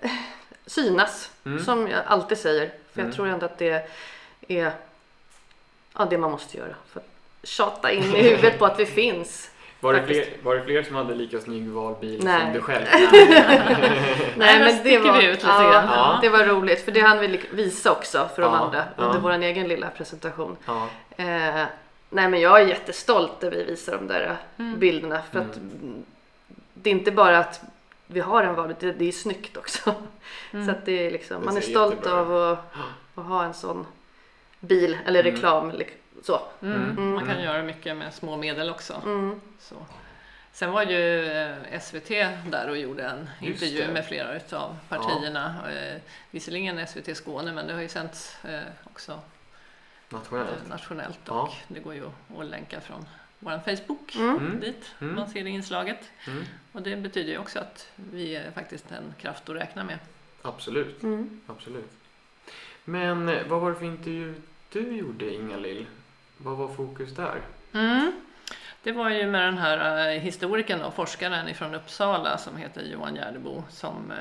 synas. 0.66 1.30
Mm. 1.44 1.64
Som 1.64 1.88
jag 1.88 2.02
alltid 2.06 2.38
säger. 2.38 2.66
För 2.92 3.00
Mm. 3.00 3.06
jag 3.10 3.16
tror 3.16 3.26
ändå 3.28 3.46
att 3.46 3.58
det 3.58 3.88
är 4.48 4.72
ja, 5.98 6.04
det 6.04 6.18
man 6.18 6.30
måste 6.30 6.56
göra. 6.58 6.74
För 6.92 7.00
att 7.00 7.06
tjata 7.48 7.92
in 7.92 8.02
i 8.02 8.22
huvudet 8.30 8.58
på 8.58 8.66
att 8.66 8.78
vi 8.80 8.86
finns. 8.86 9.50
Var 9.82 9.92
det, 9.94 10.02
fler, 10.06 10.24
var 10.42 10.54
det 10.56 10.62
fler 10.62 10.82
som 10.82 10.96
hade 10.96 11.14
lika 11.14 11.40
snygg 11.40 11.68
valbil 11.68 12.20
Nej. 12.24 12.40
som 12.40 12.52
du 12.52 12.60
själv? 12.60 12.84
Nej, 14.36 14.58
men 14.58 14.76
sticker 14.78 15.12
vi 15.20 15.26
ut 15.26 15.32
lite 15.34 15.46
ja, 15.46 15.72
grann. 15.72 15.88
Ja. 15.88 16.18
Det 16.22 16.28
var 16.28 16.44
roligt 16.44 16.84
för 16.84 16.92
det 16.92 17.00
hann 17.00 17.18
vi 17.18 17.40
visa 17.50 17.92
också 17.92 18.28
för 18.34 18.42
de 18.42 18.52
Ja, 18.54 18.58
andra 18.58 18.84
ja. 18.96 19.04
under 19.04 19.18
vår 19.20 19.32
egen 19.32 19.68
lilla 19.68 19.88
presentation. 19.90 20.56
ja. 20.66 20.88
Eh, 21.16 21.64
nej 22.10 22.28
men 22.28 22.40
jag 22.40 22.60
är 22.60 22.66
jättestolt 22.66 23.32
när 23.42 23.50
vi 23.50 23.64
visar 23.64 23.92
de 23.92 24.06
där 24.06 24.36
Mm. 24.58 24.78
bilderna 24.78 25.20
för 25.32 25.38
att 25.38 25.56
mm, 25.56 26.04
det 26.74 26.90
är 26.90 26.94
inte 26.94 27.10
bara 27.10 27.38
att 27.38 27.60
vi 28.06 28.20
har 28.20 28.42
en 28.42 28.54
valbil, 28.54 28.76
det, 28.80 28.92
det 28.92 29.08
är 29.08 29.12
snyggt 29.12 29.56
också. 29.56 29.94
Mm. 30.52 30.66
Så 30.66 30.70
att 30.72 30.84
det 30.86 31.06
är 31.06 31.10
liksom, 31.10 31.40
Det 31.40 31.46
man 31.46 31.56
är 31.56 31.60
stolt 31.60 31.94
jättebra 31.94 32.20
av 32.20 32.52
att, 32.52 32.58
att 33.14 33.24
ha 33.24 33.44
en 33.44 33.54
sån 33.54 33.86
bil 34.60 34.98
eller 35.06 35.20
Mm. 35.20 35.32
reklam. 35.34 35.72
Så. 36.22 36.40
Mm. 36.62 36.82
Mm. 36.90 37.10
Man 37.10 37.18
kan 37.18 37.30
Mm. 37.30 37.44
göra 37.44 37.62
mycket 37.62 37.96
med 37.96 38.14
små 38.14 38.36
medel 38.36 38.70
också. 38.70 39.02
Mm. 39.04 39.40
Så. 39.58 39.86
Sen 40.52 40.72
var 40.72 40.82
ju 40.82 41.26
eh, 41.32 41.80
SVT 41.80 42.08
där 42.50 42.68
och 42.70 42.76
gjorde 42.78 43.04
en 43.04 43.28
Just 43.40 43.62
intervju 43.62 43.86
det. 43.86 43.92
med 43.92 44.06
flera 44.06 44.36
utav 44.36 44.76
partierna. 44.88 45.70
Eh, 45.72 46.00
visserligen 46.30 46.86
SVT 46.86 47.14
Skåne 47.16 47.52
men 47.52 47.66
det 47.66 47.72
har 47.74 47.80
ju 47.82 47.88
sänts 47.88 48.44
eh, 48.44 48.60
också 48.84 49.20
Nationellt? 50.08 50.68
nationellt 50.68 51.18
Ja. 51.26 51.40
och 51.42 51.74
det 51.74 51.80
går 51.80 51.94
ju 51.94 52.04
att 52.38 52.46
länka 52.46 52.80
från 52.80 53.06
vår 53.38 53.58
Facebook 53.76 54.14
Mm. 54.16 54.36
Mm. 54.36 54.60
dit. 54.60 54.90
Mm. 55.00 55.14
Man 55.14 55.28
ser 55.30 55.44
det 55.44 55.50
inslaget. 55.50 56.10
Mm. 56.26 56.44
Och 56.72 56.82
det 56.82 56.96
betyder 56.96 57.32
ju 57.32 57.38
också 57.38 57.58
att 57.58 57.88
vi 57.94 58.36
är 58.36 58.50
faktiskt 58.50 58.92
en 58.92 59.14
kraft 59.20 59.48
att 59.48 59.56
räkna 59.56 59.84
med. 59.84 59.98
Absolut, 60.42 61.02
Mm. 61.02 61.40
absolut. 61.46 61.90
Men 62.84 63.48
vad 63.48 63.60
var 63.60 63.70
det 63.70 63.76
för 63.76 63.84
intervju 63.84 64.34
du 64.72 64.96
gjorde 64.96 65.34
Inga-Lill? 65.34 65.86
Vad 66.42 66.56
var 66.56 66.68
fokus 66.68 67.14
där? 67.14 67.40
Mm. 67.74 68.12
Det 68.82 68.92
var 68.92 69.10
ju 69.10 69.26
med 69.26 69.42
den 69.42 69.58
här 69.58 70.08
eh, 70.14 70.20
historikern 70.20 70.82
och 70.82 70.94
forskaren 70.94 71.48
ifrån 71.48 71.74
Uppsala 71.74 72.38
som 72.38 72.56
heter 72.56 72.82
Johan 72.82 73.14
Gärdebo 73.14 73.64
som 73.70 74.12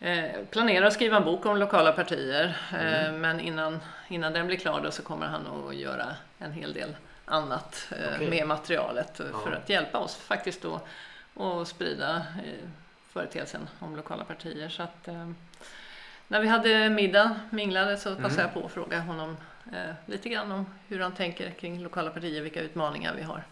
eh, 0.00 0.18
eh, 0.18 0.30
planerar 0.50 0.86
att 0.86 0.92
skriva 0.92 1.16
en 1.16 1.24
bok 1.24 1.46
om 1.46 1.56
lokala 1.56 1.92
partier. 1.92 2.56
Mm. 2.72 3.20
men 3.20 3.40
innan, 3.40 3.80
innan 4.08 4.32
den 4.32 4.46
blir 4.46 4.56
klar 4.56 4.80
då 4.84 4.90
så 4.90 5.02
kommer 5.02 5.26
han 5.26 5.46
att 5.68 5.76
göra 5.76 6.06
en 6.38 6.52
hel 6.52 6.72
del 6.72 6.96
annat 7.24 7.92
Okej. 8.14 8.30
med 8.30 8.46
materialet 8.46 9.20
Ja. 9.32 9.38
för 9.38 9.52
att 9.52 9.68
hjälpa 9.68 9.98
oss 9.98 10.16
faktiskt 10.16 10.62
då 10.62 10.80
att 11.44 11.68
sprida 11.68 12.22
företeelsen 13.12 13.68
om 13.78 13.96
lokala 13.96 14.24
partier. 14.24 14.68
Så 14.68 14.82
att, 14.82 15.08
när 16.28 16.40
vi 16.40 16.48
hade 16.48 16.90
middag, 16.90 17.36
minglade, 17.50 17.96
så 17.96 18.08
passade 18.16 18.34
Mm. 18.34 18.40
jag 18.40 18.54
på 18.54 18.66
att 18.66 18.72
fråga 18.72 19.00
honom 19.00 19.36
lite 20.06 20.28
grann 20.28 20.52
om 20.52 20.66
hur 20.88 21.00
han 21.00 21.12
tänker 21.12 21.50
kring 21.50 21.82
lokala 21.82 22.10
partier, 22.10 22.42
vilka 22.42 22.60
utmaningar 22.60 23.14
vi 23.14 23.22
har. 23.22 23.44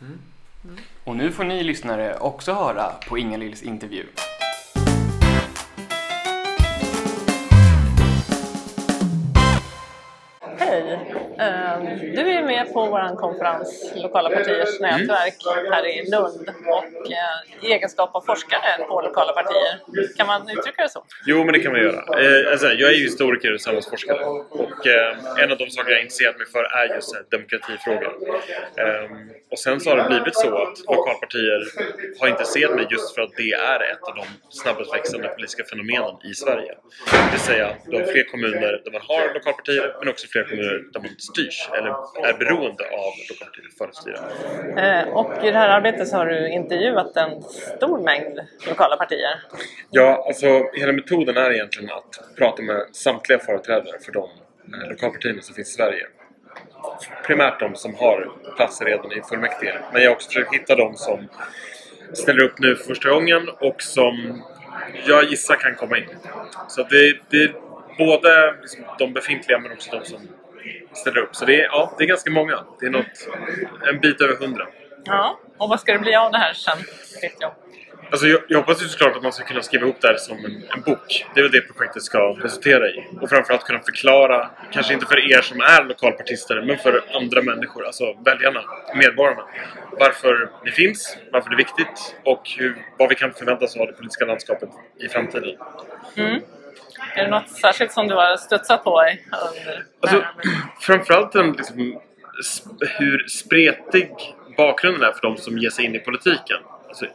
Och 1.04 1.16
nu 1.16 1.33
får 1.33 1.45
ni 1.45 1.62
lyssnare 1.62 2.16
också 2.16 2.52
höra 2.52 2.92
på 3.09 3.19
Inga-Lills 3.19 3.62
intervju. 3.62 4.07
Hej! 10.72 10.98
Ehm, 11.38 12.14
Du 12.16 12.20
är 12.30 12.42
med 12.42 12.72
på 12.72 12.80
vår 12.86 13.16
konferens 13.16 13.92
Lokala 13.96 14.30
partiers 14.30 14.80
nätverk 14.80 15.34
här 15.72 15.86
i 15.86 16.10
Lund 16.10 16.48
och 16.66 17.10
eh, 17.10 17.66
i 17.68 17.72
egenskap 17.72 18.10
av 18.14 18.20
forskare 18.20 18.84
på 18.88 19.00
lokala 19.00 19.32
partier. 19.32 19.74
Kan 20.16 20.26
man 20.26 20.40
uttrycka 20.50 20.82
det 20.82 20.88
så? 20.88 21.04
Jo, 21.26 21.44
men 21.44 21.52
det 21.52 21.60
kan 21.60 21.72
man 21.72 21.80
göra. 21.80 22.00
Eh, 22.22 22.52
alltså, 22.52 22.66
jag 22.66 22.90
är 22.90 22.94
ju 22.94 23.04
historiker 23.04 23.54
och 23.54 23.60
samhällsforskare 23.60 24.24
och 24.24 24.86
en 25.42 25.52
av 25.52 25.58
de 25.58 25.70
saker 25.70 25.90
jag 25.90 26.00
intresserat 26.00 26.38
mig 26.38 26.46
för 26.46 26.64
är 26.80 26.94
just 26.94 27.14
eh, 27.14 27.20
demokratifrågor. 27.30 28.12
Eh, 28.76 29.10
och 29.50 29.58
sen 29.58 29.80
så 29.80 29.90
har 29.90 29.96
det 29.96 30.04
blivit 30.08 30.36
så 30.36 30.48
att 30.62 30.78
lokalpartier 30.96 31.60
har 32.20 32.28
intresserat 32.28 32.74
mig 32.74 32.86
just 32.90 33.14
för 33.14 33.22
att 33.22 33.34
det 33.36 33.52
är 33.52 33.80
ett 33.92 34.02
av 34.08 34.14
de 34.14 34.24
snabbast 34.60 34.94
växande 34.94 35.28
politiska 35.28 35.64
fenomenen 35.64 36.14
i 36.30 36.34
Sverige. 36.34 36.72
Det 37.12 37.30
vill 37.30 37.40
säga, 37.40 37.68
du 37.86 37.96
har 37.96 38.04
fler 38.04 38.24
kommuner 38.32 38.72
där 38.84 38.92
man 38.92 39.02
har 39.08 39.34
lokalpartier 39.34 39.96
men 39.98 40.08
också 40.08 40.26
fler 40.32 40.44
kommuner 40.44 40.62
där 40.92 41.00
man 41.00 41.09
styrs 41.19 41.69
eller 41.78 41.90
är 42.28 42.38
beroende 42.38 42.85
av 42.85 43.12
lokalpartier 43.31 43.69
för 43.78 43.85
att 43.85 43.95
styra. 43.97 44.19
Eh, 44.83 45.09
Och 45.09 45.45
i 45.45 45.50
det 45.50 45.59
här 45.59 45.69
arbetet 45.69 46.09
så 46.09 46.16
har 46.16 46.26
du 46.26 46.49
intervjuat 46.49 47.16
en 47.16 47.42
stor 47.42 47.99
mängd 48.02 48.40
lokala 48.69 48.97
partier. 48.97 49.40
Ja, 49.90 50.25
alltså 50.26 50.47
hela 50.75 50.92
metoden 50.92 51.37
är 51.37 51.50
egentligen 51.52 51.90
att 51.92 52.37
prata 52.38 52.62
med 52.62 52.87
samtliga 52.92 53.38
företrädare 53.38 53.99
för 54.04 54.12
de 54.12 54.23
eh, 54.75 54.88
lokalpartierna 54.90 55.42
som 55.42 55.54
finns 55.54 55.69
i 55.69 55.73
Sverige. 55.73 56.07
Primärt 57.26 57.61
de 57.61 57.75
som 57.75 57.95
har 57.95 58.31
platser 58.57 58.85
redan 58.85 59.12
i 59.12 59.23
fullmäktige. 59.28 59.75
Men 59.92 60.02
jag 60.02 60.11
har 60.11 60.14
också 60.14 60.28
försökt 60.28 60.54
hitta 60.54 60.75
de 60.75 60.95
som 60.97 61.28
ställer 62.12 62.42
upp 62.42 62.59
nu 62.59 62.76
för 62.76 62.85
första 62.85 63.11
gången 63.11 63.49
och 63.61 63.83
som 63.83 64.42
jag 65.07 65.25
gissar 65.25 65.54
kan 65.54 65.75
komma 65.75 65.99
in. 65.99 66.09
Så 66.69 66.83
det, 66.83 67.19
det 67.31 67.37
är 67.37 67.54
både 67.99 68.54
liksom 68.62 68.85
de 68.99 69.12
befintliga 69.12 69.59
men 69.59 69.73
också 69.73 69.90
de 69.99 70.04
som 70.04 70.21
ställer 70.92 71.19
upp. 71.19 71.37
Så 71.37 71.45
det 71.45 71.61
är, 71.61 71.64
ja, 71.64 71.95
det 71.99 72.04
är 72.04 72.09
ganska 72.09 72.31
många. 72.31 72.64
Det 72.81 72.87
är 72.87 72.90
något, 72.90 73.28
en 73.88 74.00
bit 74.00 74.21
över 74.21 74.37
hundra. 74.37 74.66
Ja, 75.04 75.40
och 75.59 75.69
vad 75.69 75.81
ska 75.81 75.92
det 75.92 75.99
bli 75.99 76.14
av 76.14 76.33
det 76.33 76.38
här 76.38 76.52
sen, 76.52 76.78
Fritiof? 77.21 77.52
Alltså 78.11 78.26
jag, 78.26 78.40
jag 78.49 78.59
hoppas 78.59 78.83
ju 78.83 78.87
såklart 78.88 79.16
att 79.16 79.23
man 79.23 79.33
ska 79.33 79.45
kunna 79.45 79.62
skriva 79.62 79.85
ihop 79.85 80.00
det 80.00 80.09
här 80.09 80.16
som 80.16 80.45
en, 80.45 80.64
en 80.75 80.83
bok. 80.83 81.26
Det 81.35 81.40
är 81.40 81.42
väl 81.42 81.52
det 81.52 81.61
projektet 81.61 82.02
ska 82.02 82.19
resultera 82.19 82.88
i. 82.88 83.04
Och 83.21 83.28
framförallt 83.31 83.64
kunna 83.64 83.81
förklara, 83.81 84.50
kanske 84.73 84.95
inte 84.95 85.07
för 85.07 85.33
er 85.33 85.42
som 85.42 85.61
är 85.61 85.85
lokalpartister, 85.85 86.62
men 86.62 86.78
för 86.78 87.04
andra 87.14 87.42
människor, 87.42 87.87
alltså 87.87 88.04
väljarna, 88.25 88.61
medborgarna. 88.95 89.45
Varför 89.99 90.50
ni 90.64 90.71
finns, 90.71 91.16
varför 91.33 91.50
det 91.50 91.54
är 91.54 91.59
viktigt 91.59 92.16
och 92.25 92.42
hur, 92.59 92.76
vad 92.99 93.09
vi 93.09 93.14
kan 93.14 93.33
förvänta 93.33 93.64
oss 93.64 93.76
av 93.76 93.87
det 93.87 93.92
politiska 93.92 94.25
landskapet 94.25 94.69
i 95.00 95.09
framtiden. 95.09 95.57
Är 97.14 97.25
det 97.25 97.30
något 97.30 97.50
särskilt 97.50 97.92
som 97.92 98.09
du 98.09 98.14
har 98.14 98.37
studsat 98.37 98.85
på 98.85 99.00
under 99.00 99.85
Alltså, 100.00 100.25
framförallt 100.80 101.32
den, 101.32 101.52
liksom, 101.52 102.00
hur 102.80 103.28
spretig 103.28 104.11
bakgrunden 104.56 105.02
är 105.02 105.12
för 105.12 105.23
de 105.23 105.37
som 105.37 105.59
ger 105.59 105.71
sig 105.71 105.85
in 105.85 105.94
i 105.94 105.99
politiken. 105.99 106.59
Alltså, 106.88 107.06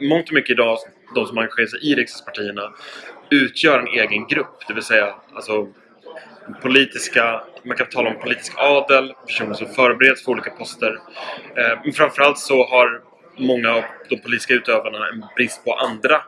mångt 0.00 0.28
och 0.28 0.34
mycket 0.34 0.50
idag, 0.50 0.78
de 1.14 1.26
som 1.26 1.38
engagerar 1.38 1.66
sig 1.66 1.92
i 1.92 1.94
riksdagspartierna 1.94 2.72
utgör 3.30 3.78
en 3.78 3.86
egen 3.86 4.26
grupp. 4.26 4.64
Det 4.68 4.74
vill 4.74 4.82
säga 4.82 5.14
alltså, 5.34 5.68
politiska, 6.62 7.42
man 7.62 7.76
kan 7.76 7.86
tala 7.86 8.10
om 8.10 8.18
politisk 8.20 8.52
adel, 8.56 9.14
personer 9.26 9.54
som 9.54 9.66
förbereds 9.66 10.24
för 10.24 10.32
olika 10.32 10.50
poster. 10.50 10.98
Eh, 11.56 11.78
men 11.84 11.92
framförallt 11.92 12.38
så 12.38 12.66
har 12.66 13.02
många 13.36 13.70
av 13.70 13.82
de 14.08 14.16
politiska 14.16 14.54
utövarna 14.54 15.08
en 15.08 15.24
brist 15.36 15.64
på 15.64 15.74
andra 15.74 16.22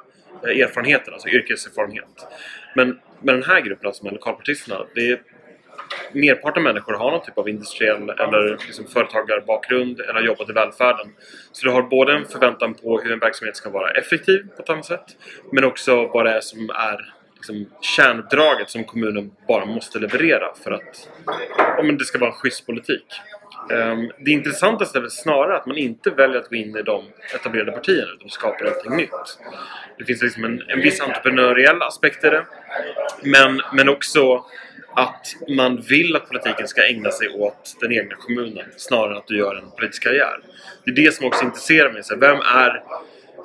eh, 0.46 0.60
erfarenheter, 0.60 1.12
alltså 1.12 1.28
yrkeserfarenhet. 1.28 2.26
Men 2.74 2.98
med 3.20 3.34
den 3.34 3.42
här 3.42 3.60
gruppen, 3.60 3.86
alltså 3.86 4.04
med 4.04 4.12
lokalpartisterna, 4.12 4.86
det 4.94 5.10
är 5.10 5.22
merparten 6.12 6.66
av 6.66 6.72
människor 6.72 6.92
har 6.92 7.10
någon 7.10 7.24
typ 7.24 7.38
av 7.38 7.48
industriell 7.48 8.10
eller 8.10 8.58
liksom 8.66 8.86
företagarbakgrund 8.86 10.00
eller 10.00 10.14
har 10.14 10.20
jobbat 10.20 10.50
i 10.50 10.52
välfärden. 10.52 11.06
Så 11.52 11.66
du 11.66 11.72
har 11.72 11.82
både 11.82 12.12
en 12.12 12.24
förväntan 12.24 12.74
på 12.74 13.00
hur 13.00 13.12
en 13.12 13.18
verksamhet 13.18 13.56
ska 13.56 13.70
vara 13.70 13.90
effektiv 13.90 14.46
på 14.56 14.62
ett 14.62 14.70
annat 14.70 14.84
sätt 14.84 15.16
men 15.52 15.64
också 15.64 16.06
vad 16.06 16.24
det 16.26 16.30
är 16.30 16.40
som 16.40 16.70
är 16.70 17.14
liksom, 17.42 17.66
kärndraget 17.80 18.70
som 18.70 18.84
kommunen 18.84 19.30
bara 19.48 19.64
måste 19.64 19.98
leverera 19.98 20.54
för 20.64 20.70
att 20.70 21.08
ja, 21.58 21.82
men 21.82 21.98
det 21.98 22.04
ska 22.04 22.18
vara 22.18 22.30
en 22.30 22.36
schysst 22.36 22.66
politik. 22.66 23.06
Ehm, 23.70 24.10
det 24.18 24.30
intressantaste 24.30 24.98
är 24.98 25.00
väl 25.00 25.10
snarare 25.10 25.56
att 25.56 25.66
man 25.66 25.76
inte 25.76 26.10
väljer 26.10 26.38
att 26.38 26.48
gå 26.48 26.56
in 26.56 26.76
i 26.76 26.82
de 26.82 27.04
etablerade 27.34 27.72
partierna 27.72 28.12
utan 28.16 28.28
skapar 28.28 28.64
någonting 28.64 28.96
nytt. 28.96 29.38
Det 29.98 30.04
finns 30.04 30.22
liksom 30.22 30.44
en, 30.44 30.62
en 30.68 30.80
viss 30.80 31.00
entreprenöriell 31.00 31.82
aspekt 31.82 32.24
i 32.24 32.28
det 32.28 32.46
men, 33.22 33.60
men 33.72 33.88
också 33.88 34.44
att 34.94 35.26
man 35.56 35.80
vill 35.80 36.16
att 36.16 36.28
politiken 36.28 36.68
ska 36.68 36.86
ägna 36.86 37.10
sig 37.10 37.28
åt 37.28 37.76
den 37.80 37.92
egna 37.92 38.14
kommunen 38.14 38.66
snarare 38.76 39.10
än 39.10 39.16
att 39.16 39.26
du 39.26 39.38
gör 39.38 39.54
en 39.54 39.70
politisk 39.70 40.02
karriär. 40.02 40.40
Det 40.84 40.90
är 40.90 40.94
det 40.94 41.14
som 41.14 41.26
också 41.26 41.44
intresserar 41.44 41.92
mig. 41.92 42.02
Så 42.02 42.16
vem 42.16 42.36
är 42.40 42.82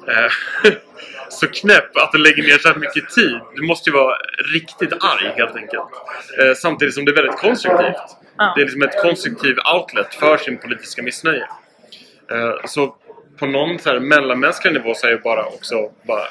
så 1.30 1.48
knäpp 1.48 1.98
att 1.98 2.12
den 2.12 2.24
lägger 2.24 2.44
ner 2.44 2.58
så 2.58 2.68
här 2.68 2.76
mycket 2.76 3.10
tid? 3.10 3.40
Du 3.56 3.68
måste 3.68 3.90
ju 3.90 3.94
vara 3.94 4.18
riktigt 4.54 4.94
arg 4.94 5.34
helt 5.36 5.56
enkelt. 5.56 5.90
Eh, 6.40 6.54
samtidigt 6.56 6.94
som 6.94 7.06
det 7.06 7.12
är 7.12 7.16
väldigt 7.16 7.38
konstruktivt. 7.38 8.18
Det 8.56 8.62
är 8.62 8.66
liksom 8.66 8.82
ett 8.82 9.02
konstruktiv 9.02 9.56
outlet 9.76 10.16
för 10.16 10.38
sin 10.38 10.58
politiska 10.58 11.04
missnöje. 11.04 11.48
Eh, 12.32 12.66
så 12.66 12.96
på 13.40 13.46
någon 13.46 13.80
så 13.80 13.90
här 13.90 14.00
mellanmänsklig 14.00 14.74
nivå 14.74 14.94
så 14.94 15.08
är 15.08 15.12
jag 15.12 15.22
bara 15.22 15.46
också 15.46 15.92
bara 16.04 16.28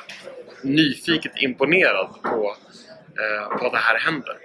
nyfiket 0.62 1.32
imponerad 1.36 2.08
på, 2.22 2.56
eh, 3.20 3.58
på 3.58 3.66
att 3.66 3.72
det 3.72 3.78
här 3.78 3.98
händer. 3.98 4.36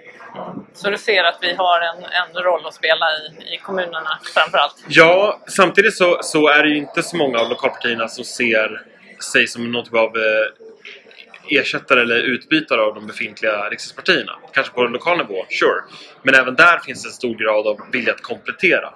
Så 0.74 0.90
du 0.90 0.98
ser 0.98 1.24
att 1.24 1.38
vi 1.40 1.54
har 1.54 1.80
en, 1.80 2.04
en 2.04 2.42
roll 2.42 2.66
att 2.66 2.74
spela 2.74 3.06
i, 3.12 3.54
i 3.54 3.58
kommunerna 3.58 4.18
framförallt? 4.34 4.84
Ja, 4.88 5.40
samtidigt 5.46 5.96
så, 5.96 6.18
så 6.22 6.48
är 6.48 6.62
det 6.62 6.68
ju 6.68 6.76
inte 6.76 7.02
så 7.02 7.16
många 7.16 7.38
av 7.38 7.48
lokalpartierna 7.48 8.08
som 8.08 8.24
ser 8.24 8.82
sig 9.22 9.46
som 9.46 9.72
någon 9.72 9.84
typ 9.84 9.94
av 9.94 10.16
eh, 10.16 11.58
ersättare 11.60 12.00
eller 12.00 12.16
utbytare 12.16 12.80
av 12.80 12.94
de 12.94 13.06
befintliga 13.06 13.68
riksdagspartierna. 13.70 14.32
Kanske 14.52 14.74
på 14.74 14.82
lokal 14.82 15.18
nivå, 15.18 15.46
sure. 15.48 15.82
Men 16.22 16.34
även 16.34 16.54
där 16.54 16.78
finns 16.78 17.06
en 17.06 17.12
stor 17.12 17.34
grad 17.34 17.66
av 17.66 17.80
vilja 17.92 18.12
att 18.12 18.22
komplettera. 18.22 18.94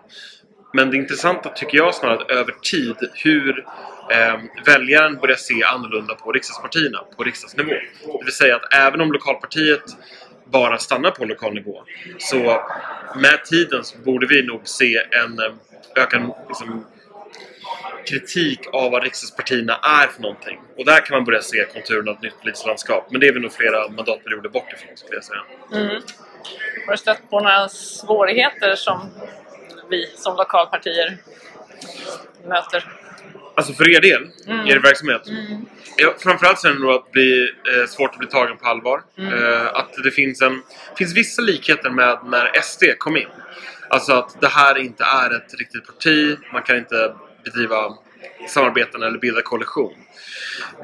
Men 0.72 0.90
det 0.90 0.96
intressanta 0.96 1.48
tycker 1.48 1.78
jag 1.78 1.94
snarare 1.94 2.16
att 2.16 2.30
över 2.30 2.52
tid 2.52 2.96
hur 3.14 3.64
eh, 4.10 4.40
väljaren 4.66 5.16
börjar 5.16 5.36
se 5.36 5.64
annorlunda 5.64 6.14
på 6.14 6.32
riksdagspartierna 6.32 6.98
på 7.16 7.24
riksdagsnivå. 7.24 7.70
Det 7.70 8.24
vill 8.24 8.34
säga 8.34 8.56
att 8.56 8.74
även 8.74 9.00
om 9.00 9.12
lokalpartiet 9.12 9.96
bara 10.44 10.78
stannar 10.78 11.10
på 11.10 11.24
lokal 11.24 11.54
nivå 11.54 11.82
så 12.18 12.62
med 13.14 13.44
tiden 13.44 13.84
så 13.84 13.98
borde 13.98 14.26
vi 14.26 14.42
nog 14.42 14.60
se 14.64 14.96
en 14.96 15.38
eh, 15.38 15.54
ökad 16.02 16.32
liksom, 16.48 16.84
kritik 18.06 18.60
av 18.72 18.90
vad 18.90 19.02
riksdagspartierna 19.02 19.76
är 19.82 20.06
för 20.06 20.22
någonting. 20.22 20.60
Och 20.78 20.84
där 20.84 21.06
kan 21.06 21.16
man 21.16 21.24
börja 21.24 21.42
se 21.42 21.64
konturerna 21.64 22.10
av 22.10 22.16
ett 22.16 22.22
nytt 22.22 22.40
politiskt 22.40 22.66
landskap. 22.66 23.06
Men 23.10 23.20
det 23.20 23.28
är 23.28 23.32
vi 23.32 23.40
nog 23.40 23.52
flera 23.52 23.88
mandatperioder 23.88 24.48
bort 24.48 24.72
ifrån 24.72 24.96
skulle 24.96 25.16
jag 25.16 25.24
säga. 25.24 25.42
Har 26.86 26.92
du 26.92 26.98
stött 26.98 27.30
på 27.30 27.40
några 27.40 27.68
svårigheter 27.68 28.74
som 28.74 29.10
vi 29.90 30.06
som 30.16 30.36
lokalpartier 30.36 31.18
möter? 32.46 32.84
Alltså 33.56 33.72
för 33.72 33.96
er 33.96 34.00
del, 34.00 34.22
er 34.66 34.78
verksamhet. 34.78 35.22
Ja, 35.96 36.14
framförallt 36.18 36.58
så 36.58 36.68
är 36.68 36.72
det 36.72 36.78
nog 36.78 36.90
att 36.90 37.12
bli 37.12 37.52
eh, 37.68 37.86
svårt 37.86 38.10
att 38.12 38.18
bli 38.18 38.28
tagen 38.28 38.56
på 38.56 38.66
allvar. 38.66 39.02
Eh, 39.18 39.66
att 39.66 39.94
det 40.04 40.10
finns, 40.10 40.42
en, 40.42 40.62
finns 40.98 41.16
vissa 41.16 41.42
likheter 41.42 41.90
med 41.90 42.18
när 42.24 42.60
SD 42.62 42.84
kom 42.98 43.16
in. 43.16 43.28
Alltså 43.88 44.12
att 44.12 44.40
det 44.40 44.48
här 44.48 44.78
inte 44.78 45.04
är 45.04 45.36
ett 45.36 45.54
riktigt 45.58 45.86
parti. 45.86 46.36
Man 46.52 46.62
kan 46.62 46.76
inte 46.76 47.14
bedriva 47.46 47.94
samarbeten 48.48 49.02
eller 49.02 49.18
bilda 49.18 49.42
koalition. 49.42 49.94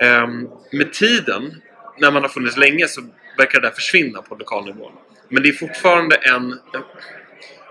Ehm, 0.00 0.48
med 0.72 0.92
tiden, 0.92 1.62
när 1.98 2.10
man 2.10 2.22
har 2.22 2.28
funnits 2.28 2.56
länge, 2.56 2.88
så 2.88 3.00
verkar 3.38 3.60
det 3.60 3.66
där 3.68 3.74
försvinna 3.74 4.22
på 4.22 4.34
lokal 4.34 4.64
nivå. 4.64 4.90
Men 5.28 5.42
det 5.42 5.48
är 5.48 5.52
fortfarande 5.52 6.16
en, 6.16 6.58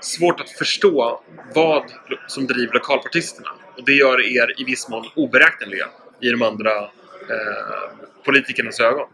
svårt 0.01 0.39
att 0.39 0.49
förstå 0.49 1.21
vad 1.55 1.83
som 2.27 2.47
driver 2.47 2.73
lokalpartisterna. 2.73 3.49
Och 3.77 3.85
det 3.85 3.93
gör 3.93 4.21
er 4.37 4.61
i 4.61 4.63
viss 4.63 4.89
mån 4.89 5.05
oberäkneliga 5.15 5.87
i 6.21 6.29
de 6.29 6.41
andra 6.41 6.71
eh, 6.81 7.89
politikernas 8.25 8.79
ögon. 8.79 9.07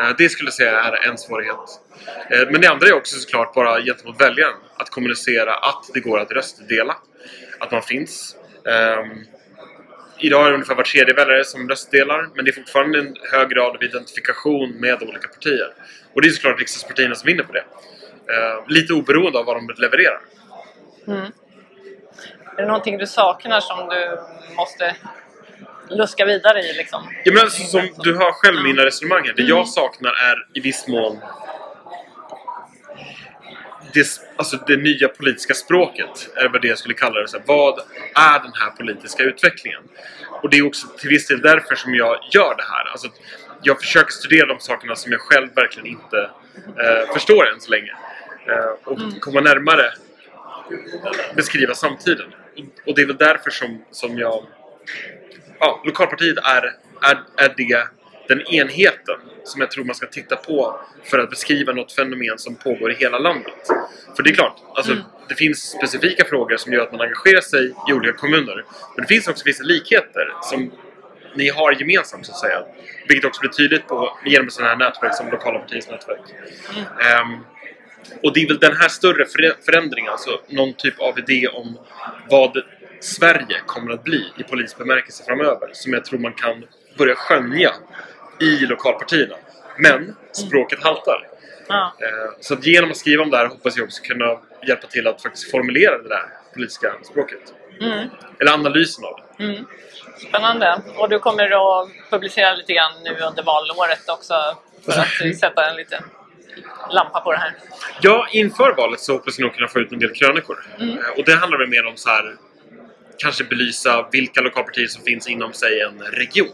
Eh, 0.00 0.14
Det 0.18 0.28
skulle 0.28 0.46
jag 0.46 0.54
säga 0.54 0.80
är 0.80 1.08
en 1.08 1.18
svårighet. 1.18 1.56
Eh, 2.30 2.50
Men 2.50 2.60
det 2.60 2.66
andra 2.70 2.86
är 2.88 2.92
också 2.92 3.16
såklart 3.16 3.54
bara 3.54 3.80
gentemot 3.82 4.20
väljaren. 4.20 4.54
Att 4.76 4.90
kommunicera 4.90 5.54
att 5.54 5.84
det 5.94 6.00
går 6.00 6.18
att 6.18 6.30
röstdela. 6.32 6.96
Att 7.60 7.70
man 7.72 7.82
finns. 7.82 8.36
Ehm, 8.66 9.24
Idag 10.20 10.44
är 10.46 10.48
det 10.48 10.54
ungefär 10.54 10.74
var 10.74 10.84
tredje 10.84 11.14
väljare 11.14 11.44
som 11.44 11.68
röstdelar. 11.68 12.28
Men 12.34 12.44
det 12.44 12.50
är 12.50 12.52
fortfarande 12.52 12.98
en 12.98 13.16
hög 13.32 13.48
grad 13.48 13.76
av 13.76 13.84
identifikation 13.84 14.70
med 14.80 15.02
olika 15.02 15.28
partier. 15.28 15.72
Och 16.14 16.22
det 16.22 16.28
är 16.28 16.30
såklart 16.32 16.58
riksdagspartierna 16.60 17.14
som 17.14 17.26
vinner 17.26 17.44
på 17.44 17.52
det. 17.52 17.64
Eh, 18.34 18.64
lite 18.68 18.92
oberoende 18.92 19.38
av 19.38 19.44
vad 19.44 19.56
de 19.56 19.74
levererar. 19.76 20.20
Är 22.56 22.62
det 22.62 22.66
någonting 22.66 22.98
du 22.98 23.06
saknar 23.06 23.60
som 23.60 23.88
du 23.88 24.18
måste 24.56 24.96
luska 25.90 26.24
vidare 26.24 26.60
i 26.60 26.72
liksom? 26.72 27.02
Ja, 27.24 27.32
men 27.32 27.42
alltså, 27.42 27.62
som 27.62 27.88
du 27.98 28.16
hör 28.16 28.32
själv 28.32 28.58
i 28.58 28.62
mina 28.62 28.84
resonemang 28.84 29.24
här, 29.26 29.32
det 29.32 29.42
Mm. 29.42 29.56
jag 29.56 29.68
saknar 29.68 30.10
är 30.10 30.46
i 30.54 30.60
viss 30.60 30.88
mån 30.88 31.18
det, 33.98 34.20
alltså 34.36 34.56
det 34.66 34.76
nya 34.76 35.08
politiska 35.08 35.54
språket, 35.54 36.30
är 36.36 36.48
vad 36.48 36.62
det 36.62 36.68
jag 36.68 36.78
skulle 36.78 36.94
kalla 36.94 37.20
det. 37.20 37.28
Så 37.28 37.36
här, 37.38 37.44
vad 37.46 37.78
är 38.14 38.38
den 38.42 38.52
här 38.54 38.70
politiska 38.70 39.22
utvecklingen? 39.22 39.82
Och 40.42 40.50
det 40.50 40.58
är 40.58 40.66
också 40.66 40.86
till 40.88 41.08
viss 41.08 41.26
del 41.26 41.40
därför 41.40 41.74
som 41.74 41.94
jag 41.94 42.16
gör 42.32 42.54
det 42.56 42.62
här. 42.62 42.90
Alltså, 42.90 43.08
jag 43.62 43.80
försöker 43.80 44.10
studera 44.10 44.46
de 44.46 44.60
sakerna 44.60 44.96
som 44.96 45.12
jag 45.12 45.20
själv 45.20 45.48
verkligen 45.54 45.86
inte 45.86 46.30
eh, 46.66 47.12
förstår 47.12 47.48
än 47.52 47.60
så 47.60 47.70
länge. 47.70 47.92
Eh, 48.46 48.70
och 48.84 48.98
Mm. 48.98 49.20
komma 49.20 49.40
närmare 49.40 49.92
beskriva 51.34 51.74
samtiden. 51.74 52.34
Och 52.86 52.94
det 52.94 53.02
är 53.02 53.06
väl 53.06 53.16
därför 53.16 53.50
som, 53.50 53.84
som 53.90 54.18
jag 54.18 54.46
ja, 55.60 55.82
lokalpartiet 55.84 56.38
är, 56.38 56.62
är, 57.02 57.22
är 57.36 57.54
det, 57.56 57.88
den 58.28 58.40
enheten 58.46 59.16
som 59.44 59.60
jag 59.60 59.70
tror 59.70 59.84
man 59.84 59.94
ska 59.94 60.06
titta 60.06 60.36
på 60.36 60.80
för 61.04 61.18
att 61.18 61.30
beskriva 61.30 61.72
något 61.72 61.92
fenomen 61.92 62.38
som 62.38 62.54
pågår 62.54 62.92
i 62.92 62.94
hela 62.94 63.18
landet. 63.18 63.54
För 64.16 64.22
det 64.22 64.30
är 64.30 64.34
klart, 64.34 64.56
alltså, 64.74 64.96
det 65.28 65.34
finns 65.34 65.70
specifika 65.70 66.24
frågor 66.24 66.56
som 66.56 66.72
gör 66.72 66.82
att 66.82 66.92
man 66.92 67.00
engagerar 67.00 67.40
sig 67.40 67.74
i 67.88 67.92
olika 67.92 68.12
kommuner. 68.12 68.64
Men 68.96 69.02
det 69.02 69.08
finns 69.08 69.28
också 69.28 69.42
vissa 69.44 69.64
likheter 69.64 70.32
som 70.42 70.72
ni 71.34 71.48
har 71.48 71.72
gemensamt 71.72 72.26
så 72.26 72.32
att 72.32 72.38
säga. 72.38 72.62
Vilket 73.08 73.28
också 73.28 73.40
blir 73.40 73.50
tydligt 73.50 73.86
på, 73.86 74.18
genom 74.24 74.50
sådana 74.50 74.70
här 74.70 74.78
nätverk 74.78 75.14
som 75.14 75.30
lokala 75.30 75.58
partiets 75.58 75.88
nätverk. 75.90 76.20
Ehm, 77.00 77.38
och 78.22 78.34
det 78.34 78.40
är 78.40 78.48
väl 78.48 78.58
den 78.58 78.76
här 78.76 78.88
större 78.88 79.24
förä- 79.24 79.56
förändringen, 79.64 80.12
alltså 80.12 80.40
någon 80.48 80.74
typ 80.74 81.00
av 81.00 81.18
idé 81.18 81.48
om 81.48 81.78
vad 82.30 82.62
Sverige 83.00 83.60
kommer 83.66 83.92
att 83.92 84.04
bli 84.04 84.32
i 84.38 84.42
politisk 84.42 84.78
bemärkelse 84.78 85.24
framöver, 85.24 85.70
som 85.72 85.92
jag 85.92 86.04
tror 86.04 86.18
man 86.18 86.32
kan 86.32 86.64
börja 86.98 87.14
skönja 87.14 87.72
i 88.40 88.66
lokalpartierna. 88.66 89.34
Men 89.78 90.16
språket 90.32 90.82
haltar. 90.82 91.28
Ja. 91.68 91.92
Eh, 92.00 92.32
Så 92.40 92.54
att 92.54 92.66
genom 92.66 92.90
att 92.90 92.96
skriva 92.96 93.22
om 93.22 93.30
det 93.30 93.36
här 93.36 93.46
hoppas 93.46 93.76
jag 93.76 93.84
också 93.84 94.02
kunna 94.02 94.38
hjälpa 94.68 94.86
till 94.86 95.06
att 95.06 95.22
faktiskt 95.22 95.50
formulera 95.50 95.98
det 95.98 96.08
där 96.08 96.24
politiska 96.54 96.92
språket. 97.02 97.40
Mm. 97.80 98.08
Eller 98.40 98.52
analysen 98.52 99.04
av 99.04 99.20
det. 99.38 99.44
Mm. 99.44 99.64
Spännande. 100.28 100.80
Och 100.96 101.08
du 101.08 101.18
kommer 101.18 101.44
att 101.82 101.88
publicera 102.10 102.54
lite 102.54 102.72
grann 102.72 102.92
nu 103.04 103.10
under 103.20 103.42
valåret 103.42 104.08
också 104.08 104.34
för 104.84 104.92
att 105.00 105.36
sätta 105.40 105.70
en 105.70 105.76
liten 105.76 106.02
lampa 106.90 107.20
på 107.20 107.32
det 107.32 107.38
här. 107.38 107.52
Ja, 108.00 108.28
inför 108.32 108.74
valet 108.76 109.00
så 109.00 109.12
hoppas 109.12 109.38
jag 109.38 109.44
nog 109.46 109.54
kunna 109.54 109.68
få 109.68 109.78
ut 109.78 109.92
en 109.92 109.98
del 109.98 110.10
krönikor. 110.14 110.66
Eh, 110.80 110.86
Och 111.18 111.24
det 111.24 111.34
handlar 111.34 111.58
väl 111.58 111.68
mer 111.68 111.86
om 111.86 111.96
så 111.96 112.08
här 112.08 112.36
kanske 113.18 113.44
belysa 113.44 114.08
vilka 114.12 114.40
lokalpartier 114.40 114.86
som 114.86 115.04
finns 115.04 115.28
inom, 115.28 115.52
säg, 115.52 115.80
en 115.80 116.02
region. 116.02 116.48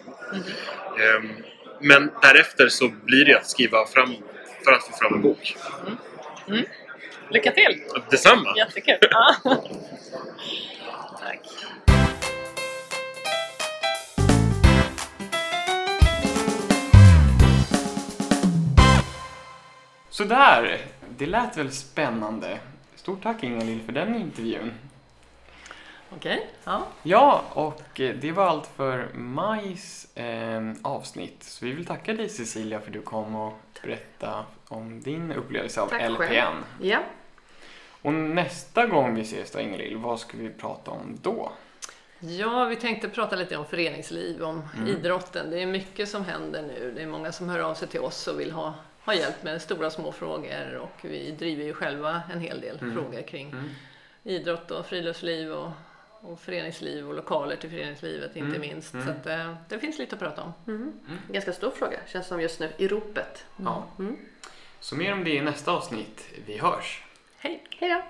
Ehm, 1.00 1.30
Men 1.86 2.10
därefter 2.22 2.68
så 2.68 2.88
blir 2.88 3.24
det 3.24 3.34
att 3.34 3.46
skriva 3.46 3.86
fram 3.86 4.14
för 4.64 4.72
att 4.72 4.84
få 4.84 4.92
fram 4.92 5.14
en 5.14 5.22
bok. 5.22 5.56
Lycka 7.30 7.50
till! 7.50 7.82
Detsamma! 8.10 8.56
Jättekul! 8.56 8.98
Tack. 11.20 11.40
Sådär, 20.10 20.78
det 21.18 21.26
lät 21.26 21.56
väl 21.56 21.70
spännande. 21.72 22.58
Stort 22.96 23.22
tack 23.22 23.42
Inga-Lill 23.42 23.80
för 23.86 23.92
den 23.92 24.14
intervjun. 24.14 24.72
Okej, 26.16 26.46
ja. 26.64 26.86
Ja, 27.02 27.44
och 27.52 28.00
eh, 28.00 28.14
det 28.14 28.32
var 28.32 28.44
allt 28.46 28.66
för 28.66 29.08
majs 29.14 30.16
eh, 30.16 30.72
avsnitt. 30.82 31.42
Så 31.42 31.64
vi 31.64 31.72
vill 31.72 31.86
tacka 31.86 32.12
dig 32.12 32.28
Cecilia 32.28 32.80
för 32.80 32.86
att 32.86 32.92
du 32.92 33.02
kom 33.02 33.34
och 33.34 33.58
berätta 33.82 34.44
om 34.68 35.00
din 35.00 35.32
upplevelse 35.32 35.80
av 35.80 35.86
Tack 35.88 36.10
LPN. 36.10 36.16
själv. 36.16 36.56
Ja. 36.80 36.98
Och 38.02 38.12
nästa 38.14 38.86
gång 38.86 39.14
vi 39.14 39.22
ses 39.22 39.50
då 39.50 39.60
Ingalill, 39.60 39.96
vad 39.96 40.20
ska 40.20 40.36
vi 40.38 40.50
prata 40.50 40.90
om 40.90 41.18
då? 41.22 41.52
Ja, 42.18 42.64
vi 42.64 42.76
tänkte 42.76 43.08
prata 43.08 43.36
lite 43.36 43.56
om 43.56 43.66
föreningsliv, 43.66 44.42
om 44.42 44.62
idrotten. 44.88 45.50
Det 45.50 45.62
är 45.62 45.66
mycket 45.66 46.08
som 46.08 46.24
händer 46.24 46.62
nu. 46.62 46.92
Det 46.96 47.02
är 47.02 47.06
många 47.06 47.32
som 47.32 47.48
hör 47.48 47.58
av 47.60 47.74
sig 47.74 47.88
till 47.88 48.00
oss 48.00 48.26
och 48.26 48.40
vill 48.40 48.50
ha, 48.50 48.74
ha 49.04 49.14
hjälp 49.14 49.42
med 49.42 49.62
stora 49.62 49.86
och 49.86 49.92
små 49.92 50.12
frågor 50.12 50.74
och 50.76 50.90
vi 51.02 51.30
driver 51.30 51.64
ju 51.64 51.74
själva 51.74 52.22
en 52.32 52.40
hel 52.40 52.60
del 52.60 52.78
frågor 52.78 53.22
kring 53.22 53.54
idrott 54.22 54.70
och 54.70 54.86
friluftsliv 54.86 55.52
och, 55.52 55.70
och 56.24 56.40
föreningsliv 56.40 57.08
och 57.08 57.14
lokaler 57.14 57.56
till 57.56 57.70
föreningslivet 57.70 58.36
inte 58.36 58.58
minst. 58.58 58.90
Så 58.90 59.10
att, 59.10 59.26
eh, 59.26 59.54
det 59.68 59.78
finns 59.78 59.98
lite 59.98 60.14
att 60.14 60.20
prata 60.20 60.42
om. 60.42 60.52
Ganska 61.28 61.52
stor 61.52 61.70
fråga, 61.70 61.98
känns 62.06 62.26
som 62.26 62.40
just 62.40 62.60
nu, 62.60 62.72
i 62.76 62.88
ropet. 62.88 63.46
Ja. 63.56 63.86
Så 64.80 64.96
mer 64.96 65.12
om 65.12 65.24
det 65.24 65.30
i 65.30 65.40
nästa 65.40 65.72
avsnitt. 65.72 66.24
Vi 66.46 66.58
hörs! 66.58 67.02
Hej! 67.36 67.64
Hej 67.78 67.90
då! 67.90 68.02